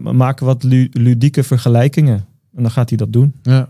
[0.00, 2.24] Maak wat lu- ludieke vergelijkingen.
[2.56, 3.32] En dan gaat hij dat doen.
[3.42, 3.68] Ja.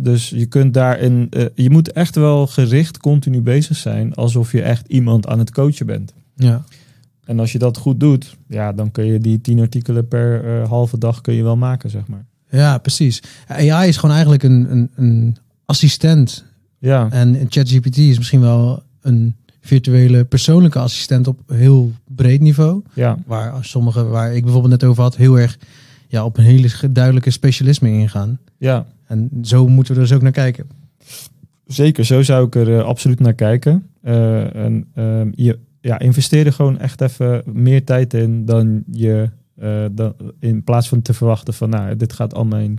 [0.00, 4.86] Dus je kunt daarin, je moet echt wel gericht continu bezig zijn, alsof je echt
[4.88, 6.12] iemand aan het coachen bent.
[6.34, 6.64] Ja.
[7.26, 10.68] En als je dat goed doet, ja, dan kun je die tien artikelen per eh,
[10.68, 12.24] halve dag kun je wel maken, zeg maar.
[12.50, 13.22] ja, precies.
[13.46, 16.44] AI is gewoon eigenlijk een, een, een assistent.
[16.78, 22.82] Ja, En ChatGPT is misschien wel een virtuele persoonlijke assistent op heel breed niveau.
[22.94, 25.58] ja, Waar sommige, waar ik bijvoorbeeld net over had, heel erg
[26.08, 28.38] ja, op een hele duidelijke specialisme ingaan.
[28.58, 28.86] ja.
[29.06, 30.66] En zo moeten we er dus ook naar kijken.
[31.66, 33.86] Zeker, zo zou ik er eh, absoluut naar kijken.
[34.02, 39.30] Eh, en ehm, je ja, investeer er gewoon echt even meer tijd in dan je
[39.56, 42.78] eh, dan, in plaats van te verwachten van nou, dit gaat al mijn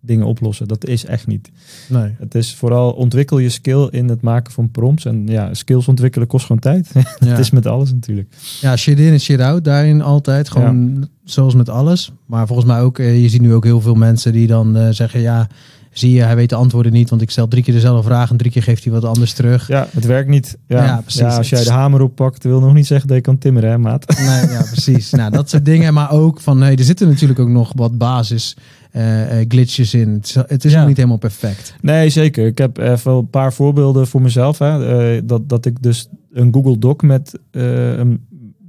[0.00, 0.68] dingen oplossen.
[0.68, 1.50] Dat is echt niet.
[1.88, 2.14] Nee.
[2.18, 5.04] Het is vooral ontwikkel je skill in het maken van prompts.
[5.04, 6.90] En ja, skills ontwikkelen kost gewoon tijd.
[7.18, 7.28] Ja.
[7.28, 8.34] Het is met alles natuurlijk.
[8.60, 9.64] ja, shit in en shit out.
[9.64, 10.50] Daarin altijd.
[10.50, 12.12] Gewoon zoals met alles.
[12.26, 14.88] Maar volgens mij ook, eh, je ziet nu ook heel veel mensen die dan eh,
[14.90, 15.48] zeggen, ja,
[15.92, 17.10] zie je, hij weet de antwoorden niet.
[17.10, 19.68] Want ik stel drie keer dezelfde vraag en drie keer geeft hij wat anders terug.
[19.68, 20.58] Ja, het werkt niet.
[20.66, 21.20] Ja, Ja, precies.
[21.20, 23.78] Ja, als jij de hamer oppakt, wil nog niet zeggen dat je kan timmeren, hè,
[23.78, 24.18] maat.
[24.18, 25.10] Nee, ja, precies.
[25.10, 25.94] nou, dat soort dingen.
[25.94, 28.56] Maar ook van, nee, er zitten natuurlijk ook nog wat basis
[28.90, 29.04] eh,
[29.48, 30.08] glitches in.
[30.08, 30.78] Het is, het is Ja.
[30.78, 31.74] nog niet helemaal perfect.
[31.80, 32.46] Nee, zeker.
[32.46, 34.58] Ik heb even een paar voorbeelden voor mezelf.
[34.58, 34.86] Hè.
[35.16, 38.20] Eh, dat, dat ik dus een Google Doc met een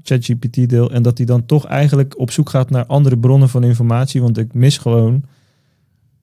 [0.04, 0.92] ChatGPT deel.
[0.92, 4.22] En dat hij dan toch eigenlijk op zoek gaat naar andere bronnen van informatie.
[4.22, 5.24] Want ik mis gewoon.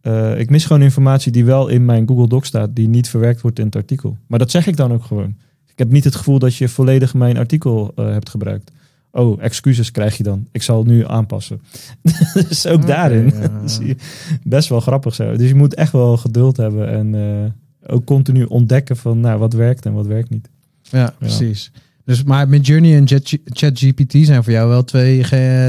[0.00, 3.40] Eh, ik mis gewoon informatie die wel in mijn Google Doc staat, die niet verwerkt
[3.40, 4.16] wordt in het artikel.
[4.26, 5.34] Maar dat zeg ik dan ook gewoon.
[5.66, 8.70] Ik heb niet het gevoel dat je volledig mijn artikel eh, hebt gebruikt.
[9.12, 10.46] Oh, excuses krijg je dan.
[10.52, 11.60] Ik zal het nu aanpassen.
[12.48, 13.32] dus ook daarin
[13.80, 13.94] ja.
[14.42, 15.36] best wel grappig zo.
[15.36, 19.52] Dus je moet echt wel geduld hebben en eh, ook continu ontdekken van nou, wat
[19.52, 20.48] werkt en wat werkt niet.
[20.82, 21.72] Ja, precies.
[22.04, 25.24] Dus, maar Midjourney en Chat- ChatGPT zijn voor jou wel twee,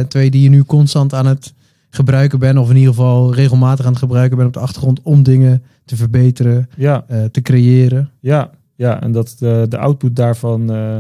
[0.08, 1.54] twee die je nu constant aan het
[1.94, 2.58] gebruiken bent.
[2.58, 5.96] Of in ieder geval regelmatig aan het gebruiken bent op de achtergrond om dingen te
[5.96, 8.10] verbeteren, Ja, eh, te creëren.
[8.20, 9.02] ja, ja.
[9.02, 10.98] En dat de, de output daarvan eh,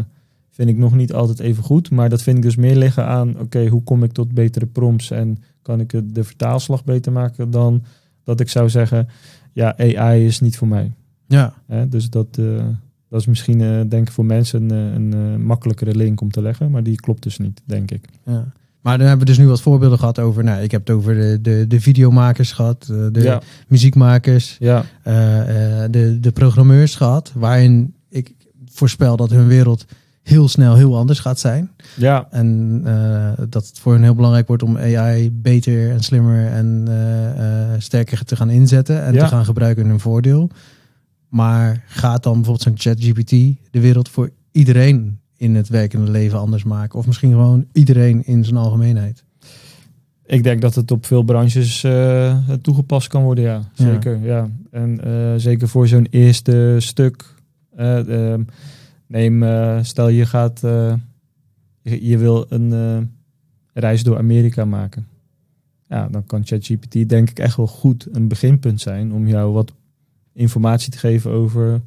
[0.50, 1.90] vind ik nog niet altijd even goed.
[1.92, 5.12] Maar dat vind ik dus meer liggen aan, oké, hoe kom ik tot betere prompts
[5.12, 7.84] en kan ik het- de vertaalslag beter maken dan
[8.24, 9.08] dat ik zou zeggen,
[9.54, 10.92] ja, AI is niet voor mij.
[11.28, 11.90] Ja, Hè?
[11.90, 12.46] Dus dat, eh,
[13.10, 16.32] dat is misschien, eh, denk ik, voor mensen een, eh, een eh, makkelijkere link om
[16.32, 16.72] te leggen.
[16.72, 18.06] Maar die klopt dus niet, denk ik.
[18.26, 18.46] ja.
[18.82, 21.16] Maar dan hebben we dus nu wat voorbeelden gehad over, nou, ik heb het over
[21.16, 26.96] de, de, de videomakers gehad, eh, de ja, muziekmakers, ja, eh, eh, de, de programmeurs
[26.96, 28.34] gehad, waarin ik
[28.72, 29.86] voorspel dat hun wereld
[30.24, 31.72] heel snel heel anders gaat zijn.
[31.98, 32.82] ja, En
[33.50, 36.88] dat het voor hen heel belangrijk wordt om AI beter en slimmer en
[37.78, 39.20] sterker te gaan inzetten en Ja.
[39.24, 40.50] te gaan gebruiken in hun voordeel.
[41.30, 43.30] Maar gaat dan bijvoorbeeld zo'n ChatGPT
[43.72, 47.00] de wereld voor iedereen in het werkende leven anders maken?
[47.00, 49.24] Of misschien gewoon iedereen in zijn algemeenheid?
[50.26, 53.62] Ik denk dat het op veel branches eh, toegepast kan worden, ja.
[53.74, 54.50] Zeker, ja.
[54.72, 57.34] En eh, zeker voor zo'n eerste stuk.
[57.76, 58.44] eh, ehm,
[59.08, 59.44] neem,
[59.84, 60.60] stel je gaat,
[61.82, 63.10] je, je wil een
[63.74, 65.08] reis door Amerika maken.
[65.88, 69.74] Ja, dan kan ChatGPT denk ik echt wel goed een beginpunt zijn om jou wat
[70.34, 71.82] informatie te geven over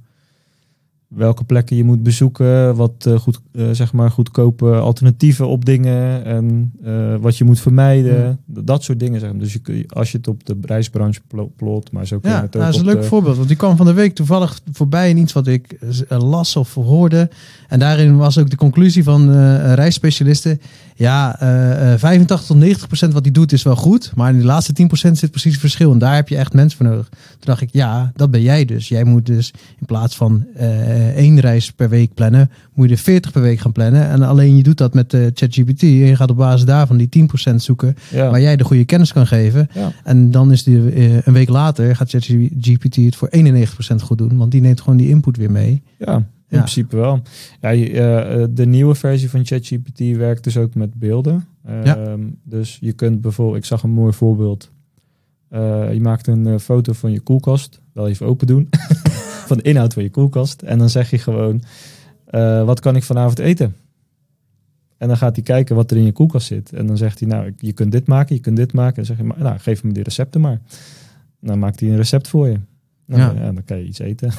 [1.17, 6.25] welke plekken je moet bezoeken, wat eh, goed, eh, zeg maar goedkope alternatieven op dingen
[6.25, 9.21] en eh, wat je moet vermijden, D- dat soort dingen.
[9.21, 9.39] Zeg maar.
[9.41, 12.43] Dus je, als je het op de reisbranche plo- plot, maar zo kun je Ja,
[12.43, 13.37] het nou, ook dat is een leuk de- voorbeeld.
[13.37, 17.31] Want die kwam van de week toevallig voorbij in iets wat ik las of hoorde.
[17.69, 19.31] En daarin was ook de conclusie van
[19.75, 20.61] reisspecialisten.
[20.95, 24.13] Ja, eh, eh, 85 tot 90 procent wat hij doet is wel goed.
[24.15, 25.93] Maar in die laatste 10 procent zit precies het verschil.
[25.93, 27.09] En daar heb je echt mensen voor nodig.
[27.09, 28.89] Toen dacht ik, ja, dat ben jij dus.
[28.89, 33.01] Jij moet dus in plaats van eh, één reis per week plannen, moet je er
[33.01, 34.09] 40 per week gaan plannen.
[34.09, 35.83] En alleen je doet dat met eh, ChatGPT.
[35.83, 38.31] En je gaat op basis daarvan die 10 procent zoeken ja.
[38.31, 39.69] waar jij de goede kennis kan geven.
[39.75, 39.93] Ja.
[40.05, 44.37] En dan is die eh, een week later gaat ChatGPT het voor 91% goed doen,
[44.37, 45.83] want die neemt gewoon die input weer mee.
[45.99, 46.23] Ja,
[46.55, 47.23] in principe wel.
[47.61, 51.47] Ja, eh, eh, de nieuwe versie van ChatGPT werkt dus ook met beelden.
[51.67, 51.97] Ja.
[51.97, 54.71] Ehm, Dus je kunt bijvoorbeeld, ik zag een mooi voorbeeld.
[55.49, 58.69] Eh, je maakt een foto van je koelkast, wel even open doen,
[59.49, 60.63] van de inhoud van je koelkast.
[60.63, 61.63] En dan zeg je gewoon,
[62.65, 63.75] wat kan ik vanavond eten?
[64.97, 66.73] En dan gaat hij kijken wat er in je koelkast zit.
[66.73, 68.97] En dan zegt hij, nou, je kunt dit maken, je kunt dit maken.
[68.97, 70.61] En dan zeg je, maar, nou, geef me die recepten maar.
[71.41, 72.59] Dan maakt hij een recept voor je.
[73.07, 73.33] Nou, Ja.
[73.45, 73.53] ja.
[73.53, 74.31] dan kan je iets eten.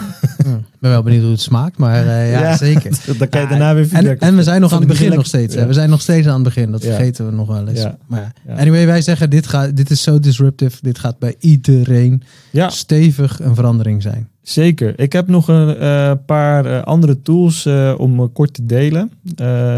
[0.45, 2.57] Ja, Ik ben wel benieuwd hoe het smaakt, maar eh, ja, Ja.
[2.57, 2.91] zeker.
[3.19, 5.55] dan kan je daarna weer En, en we zijn nog aan het begin nog steeds.
[5.55, 5.65] hè.
[5.67, 6.71] We zijn nog steeds aan het begin.
[6.71, 7.85] Dat vergeten we nog wel eens.
[8.07, 8.33] Maar.
[8.57, 10.77] Anyway, wij zeggen dit, gaat, dit is zo disruptive.
[10.81, 12.23] Dit gaat bij iedereen
[12.67, 14.27] stevig een verandering zijn.
[14.41, 14.99] zeker.
[14.99, 17.65] Ik heb nog een eh, paar andere tools
[17.97, 19.11] om kort te delen.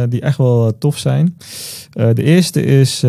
[0.09, 1.37] die echt wel tof zijn.
[2.13, 3.03] De eerste is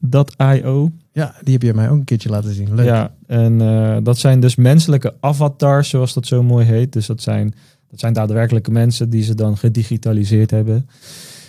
[0.00, 0.90] Synthesia.io.
[1.12, 2.74] Ja, die heb je mij ook een keertje laten zien.
[2.74, 2.86] Leuk.
[2.86, 6.92] Ja, en eh, dat zijn dus menselijke avatars, zoals dat zo mooi heet.
[6.92, 7.54] Dus dat zijn,
[7.90, 10.88] dat zijn daadwerkelijke mensen die ze dan gedigitaliseerd hebben.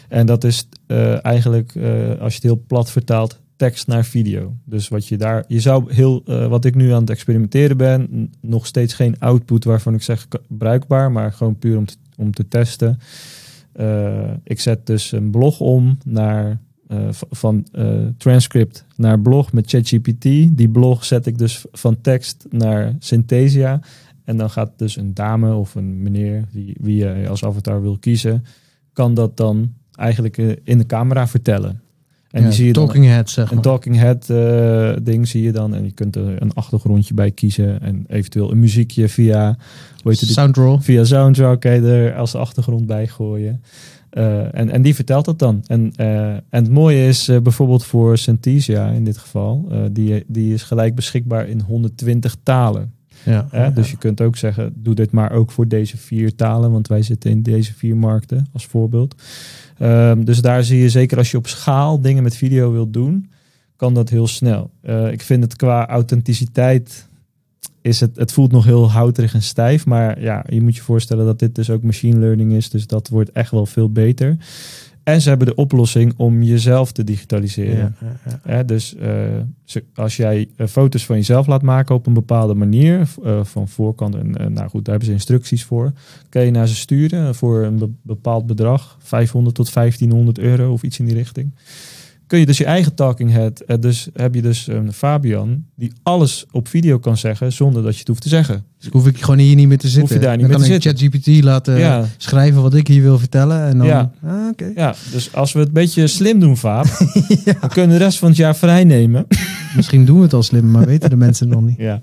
[0.09, 4.53] En dat is eh, eigenlijk, eh, als je het heel plat vertaalt, tekst naar video.
[4.65, 8.65] Dus wat je daar, je zou heel, wat ik nu aan het experimenteren ben, nog
[8.65, 12.99] steeds geen output waarvan ik zeg bruikbaar, maar gewoon puur om te, om te testen.
[14.43, 16.59] Ik zet dus een blog om naar
[16.93, 17.85] eh, van eh,
[18.17, 20.23] transcript naar blog met ChatGPT.
[20.57, 23.79] Die blog zet ik dus van tekst naar Synthesia.
[24.23, 27.97] En dan gaat dus een dame of een meneer, die, wie je als avatar wil
[27.97, 28.45] kiezen,
[28.93, 31.81] kan dat dan eigenlijk eh, in de camera vertellen.
[32.29, 33.63] En Ja, die zie je dan, talking head, zeg een maar.
[33.63, 34.25] talking head
[35.05, 35.75] ding zie je dan.
[35.75, 37.81] En je kunt er een achtergrondje bij kiezen.
[37.81, 39.57] En eventueel een muziekje via,
[40.01, 40.79] hoe heet het, Soundroll.
[40.79, 43.61] via Soundtrack kan je er als achtergrond bij gooien.
[44.13, 45.63] Eh, en, en die vertelt dat dan.
[45.67, 50.53] En, eh, en het mooie is eh, bijvoorbeeld voor Synthesia in dit geval, die, die
[50.53, 52.93] is gelijk beschikbaar in 120 talen.
[53.25, 53.47] Ja.
[53.49, 53.73] Hè?
[53.73, 57.01] Dus je kunt ook zeggen, doe dit maar ook voor deze vier talen, want wij
[57.01, 59.15] zitten in deze vier markten als voorbeeld.
[59.77, 63.29] Ehm, dus daar zie je zeker als je op schaal dingen met video wilt doen,
[63.75, 64.71] kan dat heel snel.
[65.11, 67.07] Ik vind het qua authenticiteit
[67.81, 71.25] is het, het voelt nog heel houterig en stijf, maar ja, je moet je voorstellen
[71.25, 74.37] dat dit dus ook machine learning is, dus dat wordt echt wel veel beter.
[75.03, 77.95] En ze hebben de oplossing om jezelf te digitaliseren.
[78.25, 82.53] Ja, ja, dus eh, als jij eh, foto's van jezelf laat maken op een bepaalde
[82.53, 85.91] manier, eh, van voorkant en nou goed, daar hebben ze instructies voor,
[86.29, 90.83] kan je naar ze sturen voor een be- bepaald bedrag, 500 tot 1500 euro of
[90.83, 91.51] iets in die richting.
[92.27, 95.91] Kun je dus je eigen talking head, eh, dus heb je dus een Fabian die
[96.03, 98.65] alles op video kan zeggen zonder dat je het hoeft te zeggen.
[98.77, 100.15] Dus hoef ik gewoon hier niet meer te zitten.
[100.15, 103.01] je daar niet dan meer kan te ik ChatGPT laten ja, schrijven wat ik hier
[103.01, 103.65] wil vertellen.
[103.65, 104.11] En dan, Ja.
[104.23, 104.71] ah, oké.
[104.75, 108.27] ja, dus als we het een beetje slim doen, dan kunnen we de rest van
[108.27, 109.25] het jaar vrij nemen.
[109.75, 111.77] Misschien doen we het al slim, maar weten de mensen nog niet.
[111.77, 112.01] Ja,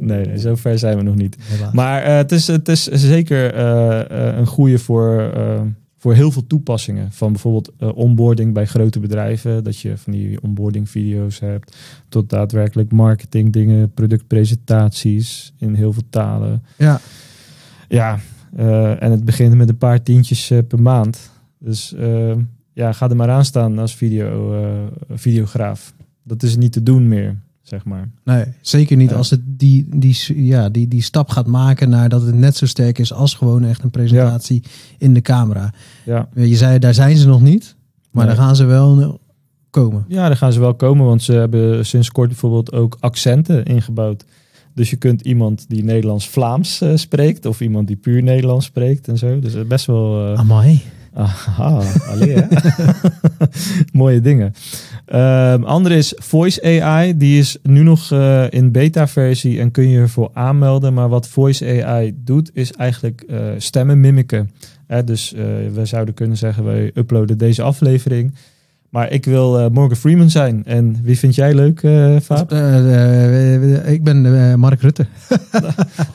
[0.00, 1.36] nee, nee, zo ver zijn we nog niet.
[1.72, 5.32] Maar eh, het, is, het is zeker eh, een goede voor,
[6.00, 7.12] voor heel veel toepassingen.
[7.12, 9.64] Van bijvoorbeeld eh, onboarding bij grote bedrijven.
[9.64, 11.76] Dat je van die onboarding video's hebt.
[12.08, 16.62] Tot daadwerkelijk marketing dingen, productpresentaties in heel veel talen.
[16.76, 17.00] ja,
[17.88, 18.18] Ja,
[18.56, 21.30] eh, en het begint met een paar tientjes eh, per maand.
[21.58, 21.94] Dus
[22.72, 24.54] ja, ga er maar aan staan als video,
[25.10, 25.94] videograaf.
[26.22, 28.10] Dat is niet te doen meer, zeg maar.
[28.24, 29.16] nee, zeker niet Ja.
[29.16, 32.66] als het die, die, ja, die, die stap gaat maken naar dat het net zo
[32.66, 34.62] sterk is als gewoon echt een presentatie
[34.98, 35.72] in de camera.
[36.04, 36.28] Ja.
[36.34, 37.76] Je zei, daar zijn ze nog niet,
[38.10, 38.34] maar Nee.
[38.34, 39.20] daar gaan ze wel
[39.70, 40.04] komen.
[40.08, 44.24] Ja, daar gaan ze wel komen, want ze hebben sinds kort bijvoorbeeld ook accenten ingebouwd.
[44.74, 49.18] Dus je kunt iemand die Nederlands-Vlaams eh, spreekt, of iemand die puur Nederlands spreekt en
[49.18, 49.38] zo.
[49.38, 50.32] Dus eh, best wel.
[50.32, 50.80] eh, Amai.
[51.14, 52.46] Aha, allee, hè?
[53.92, 54.54] Mooie dingen.
[55.06, 57.16] Ehm andere is Voice AI.
[57.16, 60.94] Die is nu nog eh, in beta-versie en kun je ervoor aanmelden.
[60.94, 64.50] Maar wat Voice AI doet, is eigenlijk eh, stemmen mimiken.
[65.04, 65.42] Dus eh,
[65.74, 68.34] we zouden kunnen zeggen, wij uploaden deze aflevering.
[68.88, 70.64] Maar ik wil Morgan Freeman zijn.
[70.64, 71.80] En wie vind jij leuk,
[72.22, 72.52] Vaap?
[73.86, 75.06] Ik ben Mark Rutte.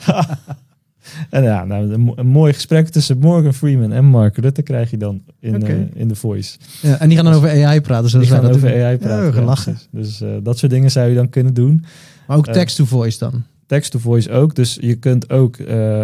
[1.30, 4.90] En ja, nou, een, mo- een mooi gesprek tussen Morgan Freeman en Mark Rutte krijg
[4.90, 5.66] je dan in, Oké.
[5.72, 6.58] eh, in The Voice.
[6.82, 8.10] Ja, en die gaan dan over AI praten.
[8.10, 8.78] Zoals Die gaan dat over doen.
[8.80, 9.44] AI praten.
[9.72, 11.84] Ja, dus eh, dat soort dingen zou je dan kunnen doen.
[12.26, 13.42] Maar ook Eh, text-to-voice dan.
[13.66, 14.54] Text-to-voice ook.
[14.54, 15.56] Dus je kunt ook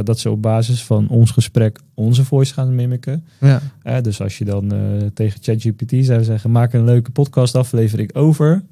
[0.04, 3.24] dat ze op basis van ons gesprek onze voice gaan mimiken.
[3.40, 4.00] Ja.
[4.00, 4.72] Dus als je dan
[5.14, 8.62] tegen ChatGPT zou zeggen, maak een leuke podcastaflevering over.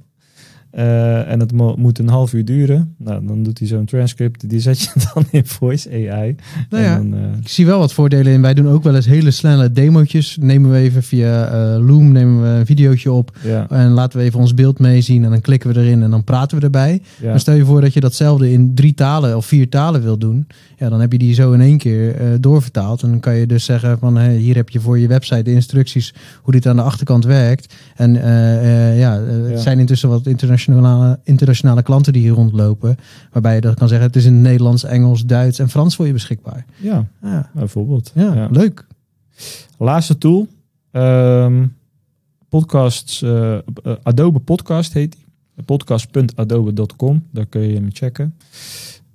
[0.70, 2.94] Eh, en het mo- moet een half uur duren.
[2.98, 4.48] Nou, dan doet hij zo'n transcript.
[4.50, 6.36] Die zet je dan in Voice AI.
[6.70, 8.42] Nou ja, dan, eh, ik zie wel wat voordelen in.
[8.42, 10.36] Wij doen ook wel eens hele snelle demootjes.
[10.40, 13.36] Nemen we even via eh, Loom nemen we een videootje op.
[13.42, 15.24] ja, En laten we even ons beeld meezien.
[15.24, 17.02] En dan klikken we erin en dan praten we erbij.
[17.20, 17.28] ja.
[17.30, 20.46] Maar stel je voor dat je datzelfde in drie talen of vier talen wil doen.
[20.78, 23.02] Ja, dan heb je die zo in één keer doorvertaald.
[23.02, 25.52] En dan kan je dus zeggen van hey, hier heb je voor je website de
[25.52, 27.74] instructies hoe dit aan de achterkant werkt.
[27.96, 29.56] En ja, Ja.
[29.56, 30.58] zijn intussen wat internationale,
[31.24, 32.96] internationale klanten die hier rondlopen.
[33.32, 36.12] Waarbij je dan kan zeggen het is in Nederlands, Engels, Duits en Frans voor je
[36.12, 36.64] beschikbaar.
[36.76, 38.12] ja, Ja, bijvoorbeeld.
[38.14, 38.48] ja, Ja.
[38.50, 38.86] leuk.
[39.78, 40.48] Laatste tool.
[40.90, 41.66] Ehm,
[42.48, 43.22] podcasts.
[43.22, 43.62] eh, eh,
[44.02, 45.28] Adobe Podcast heet die.
[45.64, 47.22] podcast.adobe.com.
[47.32, 48.34] Daar kun je hem checken.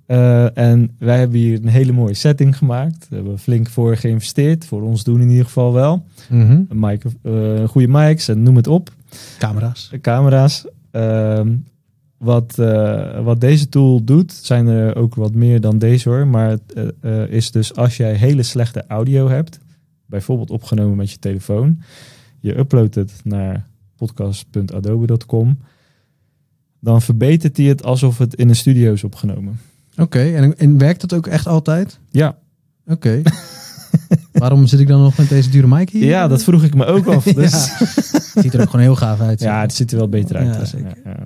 [0.06, 3.06] Uh, en wij hebben hier een hele mooie setting gemaakt.
[3.08, 4.64] We hebben flink voor geïnvesteerd.
[4.66, 6.04] Voor ons doen in ieder geval wel.
[6.28, 6.50] Mhm.
[6.68, 8.92] Een mic, uh, goede mics en noem het op.
[9.38, 9.90] Camera's.
[10.00, 10.66] Camera's.
[10.96, 11.40] Uh,
[12.16, 16.26] wat, uh, wat deze tool doet, zijn er ook wat meer dan deze hoor.
[16.26, 19.58] Maar het uh, is dus als jij hele slechte audio hebt,
[20.06, 21.80] bijvoorbeeld opgenomen met je telefoon,
[22.40, 25.58] je uploadt het naar podcast.adobe.com,
[26.80, 29.60] dan verbetert hij het alsof het in een studio is opgenomen.
[29.92, 31.98] Oké, okay, en, en, werkt dat ook echt altijd?
[32.10, 32.38] Ja.
[32.86, 32.92] Oké.
[32.92, 33.22] Okay.
[34.32, 36.04] Waarom zit ik dan nog met deze dure mic hier?
[36.04, 37.24] Ja, dat vroeg ik me ook af.
[37.36, 37.78] Dus.
[37.78, 39.40] Het ziet er ook gewoon heel gaaf uit.
[39.40, 40.54] Ja, het ziet er wel beter uit.
[40.54, 40.96] Ja, zeker.
[41.04, 41.16] Ja.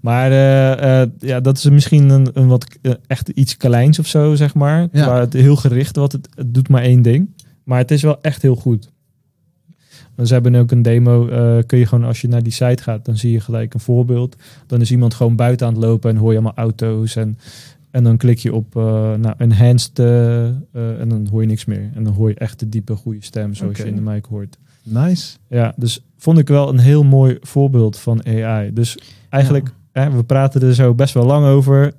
[0.00, 4.06] Maar uh, uh, ja, dat is misschien een, een wat uh, echt iets kleins of
[4.06, 4.88] zo, zeg maar.
[4.92, 7.28] Waar het heel gericht, wat het, het doet maar één ding.
[7.64, 8.88] Maar het is wel echt heel goed.
[10.24, 11.28] Ze hebben ook een demo.
[11.28, 13.80] Uh, kun je gewoon als je naar die site gaat, dan zie je gelijk een
[13.80, 14.36] voorbeeld.
[14.66, 17.16] Dan is iemand gewoon buiten aan het lopen en hoor je allemaal auto's.
[17.16, 17.38] En,
[17.96, 18.82] en dan klik je op uh,
[19.14, 20.44] nou, enhanced uh,
[21.00, 21.90] en dan hoor je niks meer.
[21.94, 24.58] En dan hoor je echt de diepe, goede stem zoals je in de mic hoort.
[24.82, 25.36] Nice.
[25.48, 28.72] Ja, dus vond ik wel een heel mooi voorbeeld van AI.
[28.72, 31.92] Dus eigenlijk, hè, we praten er zo best wel lang over.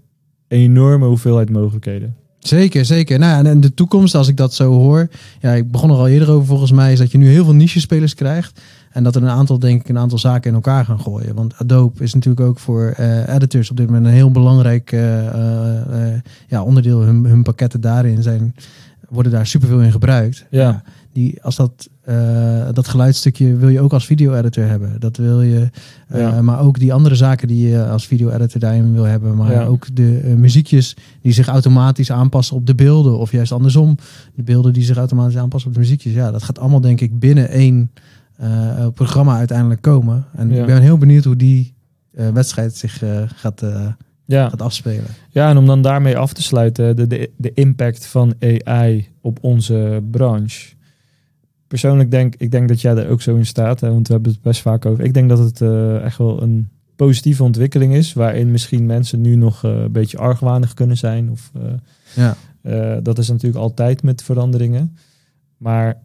[0.48, 2.16] Enorme hoeveelheid mogelijkheden.
[2.40, 3.20] Zeker, zeker.
[3.20, 5.08] Nou, ja, en in de toekomst, als ik dat zo hoor,
[5.40, 7.56] ja, ik begon er al eerder over volgens mij, is dat je nu heel veel
[7.56, 8.62] niche-spelers krijgt.
[8.98, 11.36] En dat er een aantal, denk ik, een aantal zaken in elkaar gaan gooien.
[11.36, 15.24] Want Adobe is natuurlijk ook voor uh, editors op dit moment een heel belangrijk uh,
[15.24, 15.32] uh,
[16.48, 17.02] ja, onderdeel.
[17.02, 18.56] Hun, hun pakketten daarin zijn,
[19.10, 20.46] worden daar superveel in gebruikt.
[20.50, 20.84] Ja.
[21.14, 21.90] Die, als dat,
[22.74, 25.00] dat geluidsstukje wil je ook als video-editor hebben.
[25.00, 25.70] Dat wil je,
[26.14, 26.42] Ja.
[26.42, 29.36] maar ook die andere zaken die je als video-editor daarin wil hebben.
[29.36, 29.66] Maar Ja.
[29.66, 33.18] ook de muziekjes die zich automatisch aanpassen op de beelden.
[33.18, 33.98] Of juist andersom,
[34.36, 36.14] de beelden die zich automatisch aanpassen op de muziekjes.
[36.14, 37.92] Ja, dat gaat allemaal denk ik binnen één
[38.41, 40.26] uh, programma uiteindelijk komen.
[40.36, 40.60] En Ja.
[40.60, 41.73] ik ben heel benieuwd hoe die
[42.12, 43.63] uh, wedstrijd zich uh, gaat,
[44.26, 44.50] Ja.
[44.50, 45.06] gaat afspelen.
[45.30, 49.38] ja, en om dan daarmee af te sluiten, de, de, de impact van AI op
[49.41, 50.76] onze branche.
[51.67, 54.32] Persoonlijk denk ik denk dat jij er ook zo in staat, hè, want we hebben
[54.32, 55.04] het best vaak over.
[55.04, 55.62] Ik denk dat het
[56.04, 60.97] echt wel een positieve ontwikkeling is, waarin misschien mensen nu nog een beetje argwanig kunnen
[60.97, 61.30] zijn.
[61.32, 61.52] Of,
[62.15, 62.36] Ja.
[63.02, 64.95] dat is natuurlijk altijd met veranderingen.
[65.58, 65.97] Maar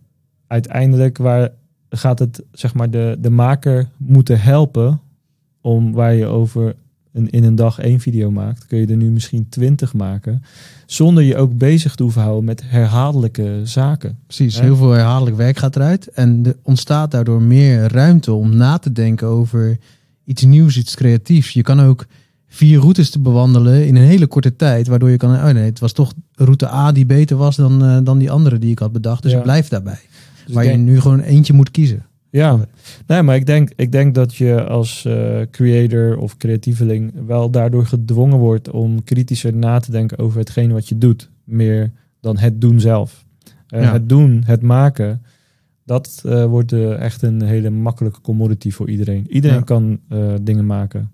[0.46, 1.50] uiteindelijk waar
[1.94, 5.00] gaat het zeg maar de, de maker moeten helpen
[5.60, 6.74] om waar je over
[7.12, 10.42] een, in een dag één video maakt, kun je er nu misschien twintig maken.
[10.86, 14.18] Zonder je ook bezig te hoeven houden met herhaaldelijke zaken.
[14.26, 16.08] Precies, heel veel herhaaldelijk werk gaat eruit.
[16.08, 19.78] En er ontstaat daardoor meer ruimte om na te denken over
[20.24, 21.52] iets nieuws, iets creatiefs.
[21.52, 22.06] Je kan ook
[22.48, 24.86] vier routes te bewandelen in een hele korte tijd.
[24.86, 27.98] Waardoor je kan, oh nee, het was toch route A die beter was dan, uh,
[28.04, 29.22] dan die andere die ik had bedacht.
[29.22, 29.36] Dus Ja.
[29.36, 30.00] ik blijf daarbij.
[30.54, 32.06] Dus waar je nu gewoon eentje moet kiezen.
[32.30, 32.58] Ja,
[33.06, 37.86] nee, maar ik denk, ik denk dat je als eh, creator of creatieveling wel daardoor
[37.86, 41.30] gedwongen wordt om kritischer na te denken over hetgeen wat je doet.
[41.44, 43.24] Meer dan het doen zelf.
[43.66, 43.92] Eh, Ja.
[43.92, 45.22] Het doen, het maken,
[45.84, 49.26] dat eh, wordt echt een hele makkelijke commodity voor iedereen.
[49.30, 49.62] Iedereen Ja.
[49.62, 50.00] kan
[50.42, 51.10] dingen maken.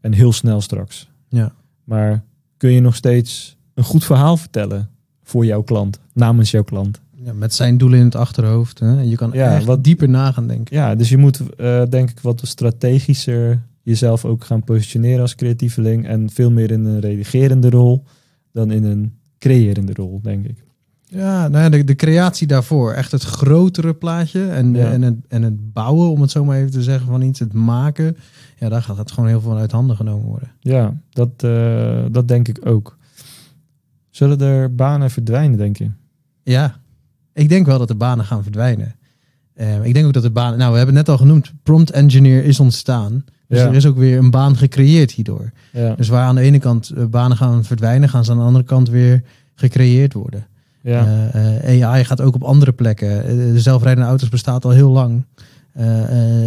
[0.00, 1.10] En heel snel straks.
[1.28, 1.52] Ja.
[1.84, 2.22] Maar
[2.56, 4.88] kun je nog steeds een goed verhaal vertellen
[5.22, 7.00] voor jouw klant, namens jouw klant?
[7.24, 8.78] Ja, met zijn doelen in het achterhoofd.
[8.78, 9.00] Hè?
[9.00, 10.76] Je kan Ja, echt wat- dieper na gaan denken.
[10.76, 16.06] Ja, dus je moet eh, denk ik wat strategischer jezelf ook gaan positioneren als creatieveling.
[16.06, 18.04] En veel meer in een redigerende rol
[18.52, 20.64] dan in een creërende rol, denk ik.
[21.04, 22.92] Ja, nou ja, de, de creatie daarvoor.
[22.92, 24.44] Echt het grotere plaatje.
[24.50, 24.90] En, Ja.
[24.92, 27.38] en, het, en het bouwen, om het zo maar even te zeggen, van iets.
[27.38, 28.16] Het maken.
[28.58, 30.50] Ja, daar gaat het gewoon heel veel uit handen genomen worden.
[30.60, 32.98] Ja, dat, eh, dat denk ik ook.
[34.10, 35.90] Zullen er banen verdwijnen, denk je?
[36.42, 36.79] Ja,
[37.40, 38.94] ik denk wel dat de banen gaan verdwijnen.
[39.54, 40.58] Eh, ik denk ook dat de banen...
[40.58, 41.52] Nou, we hebben het net al genoemd.
[41.62, 43.24] Prompt engineer is ontstaan.
[43.48, 43.66] Dus Ja.
[43.66, 45.50] er is ook weer een baan gecreëerd hierdoor.
[45.72, 48.08] Ja, Dus waar aan de ene kant eh, banen gaan verdwijnen...
[48.08, 49.22] gaan ze aan de andere kant weer
[49.54, 50.46] gecreëerd worden.
[50.82, 53.26] ja, Eh, eh, AI gaat ook op andere plekken.
[53.52, 55.24] De zelfrijdende auto's bestaat al heel lang.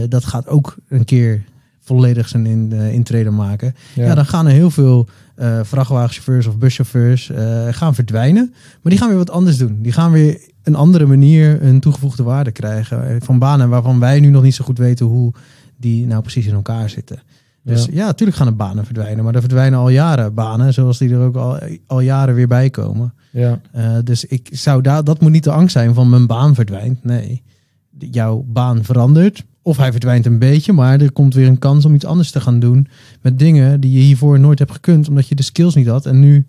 [0.09, 1.43] Dat gaat ook een keer
[1.79, 3.75] volledig zijn in, intrede maken.
[3.95, 4.15] Ja.
[4.15, 8.49] dan gaan er heel veel eh, vrachtwagenchauffeurs of buschauffeurs eh, gaan verdwijnen.
[8.53, 9.81] Maar die gaan weer wat anders doen.
[9.81, 13.07] Die gaan weer een andere manier een toegevoegde waarde krijgen.
[13.09, 15.33] eh, Van banen waarvan wij nu nog niet zo goed weten hoe
[15.77, 17.21] die nou precies in elkaar zitten.
[17.63, 17.91] Dus Ja.
[17.93, 19.23] ja, natuurlijk gaan er banen verdwijnen.
[19.23, 22.69] Maar er verdwijnen al jaren banen, zoals die er ook al, al jaren weer bij
[22.69, 23.13] komen.
[23.31, 23.59] ja.
[24.03, 27.03] Dus ik zou daar, dat moet niet de angst zijn van mijn baan verdwijnt.
[27.03, 27.43] Nee,
[27.89, 29.43] De- jouw baan verandert.
[29.65, 32.41] Of hij verdwijnt een beetje, maar er komt weer een kans om iets anders te
[32.41, 32.87] gaan doen.
[33.21, 36.05] Met dingen die je hiervoor nooit hebt gekund, omdat je de skills niet had.
[36.05, 36.45] En nu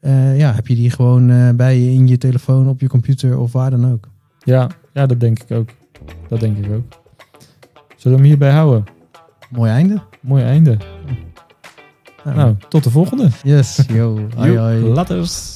[0.00, 3.38] eh, ja, heb je die gewoon eh, bij je in je telefoon, op je computer
[3.38, 4.08] of waar dan ook.
[4.44, 5.68] Ja, ja, dat denk ik ook.
[6.28, 7.02] Dat denk ik ook.
[7.96, 8.84] Zullen we hem hierbij houden?
[9.50, 10.02] Mooi einde.
[10.20, 10.76] Mooi einde.
[12.24, 13.28] Nou, Nou, tot de volgende.
[13.42, 14.20] yes, yo.
[14.36, 14.78] Hoi, hoi.
[14.82, 15.54] Laters.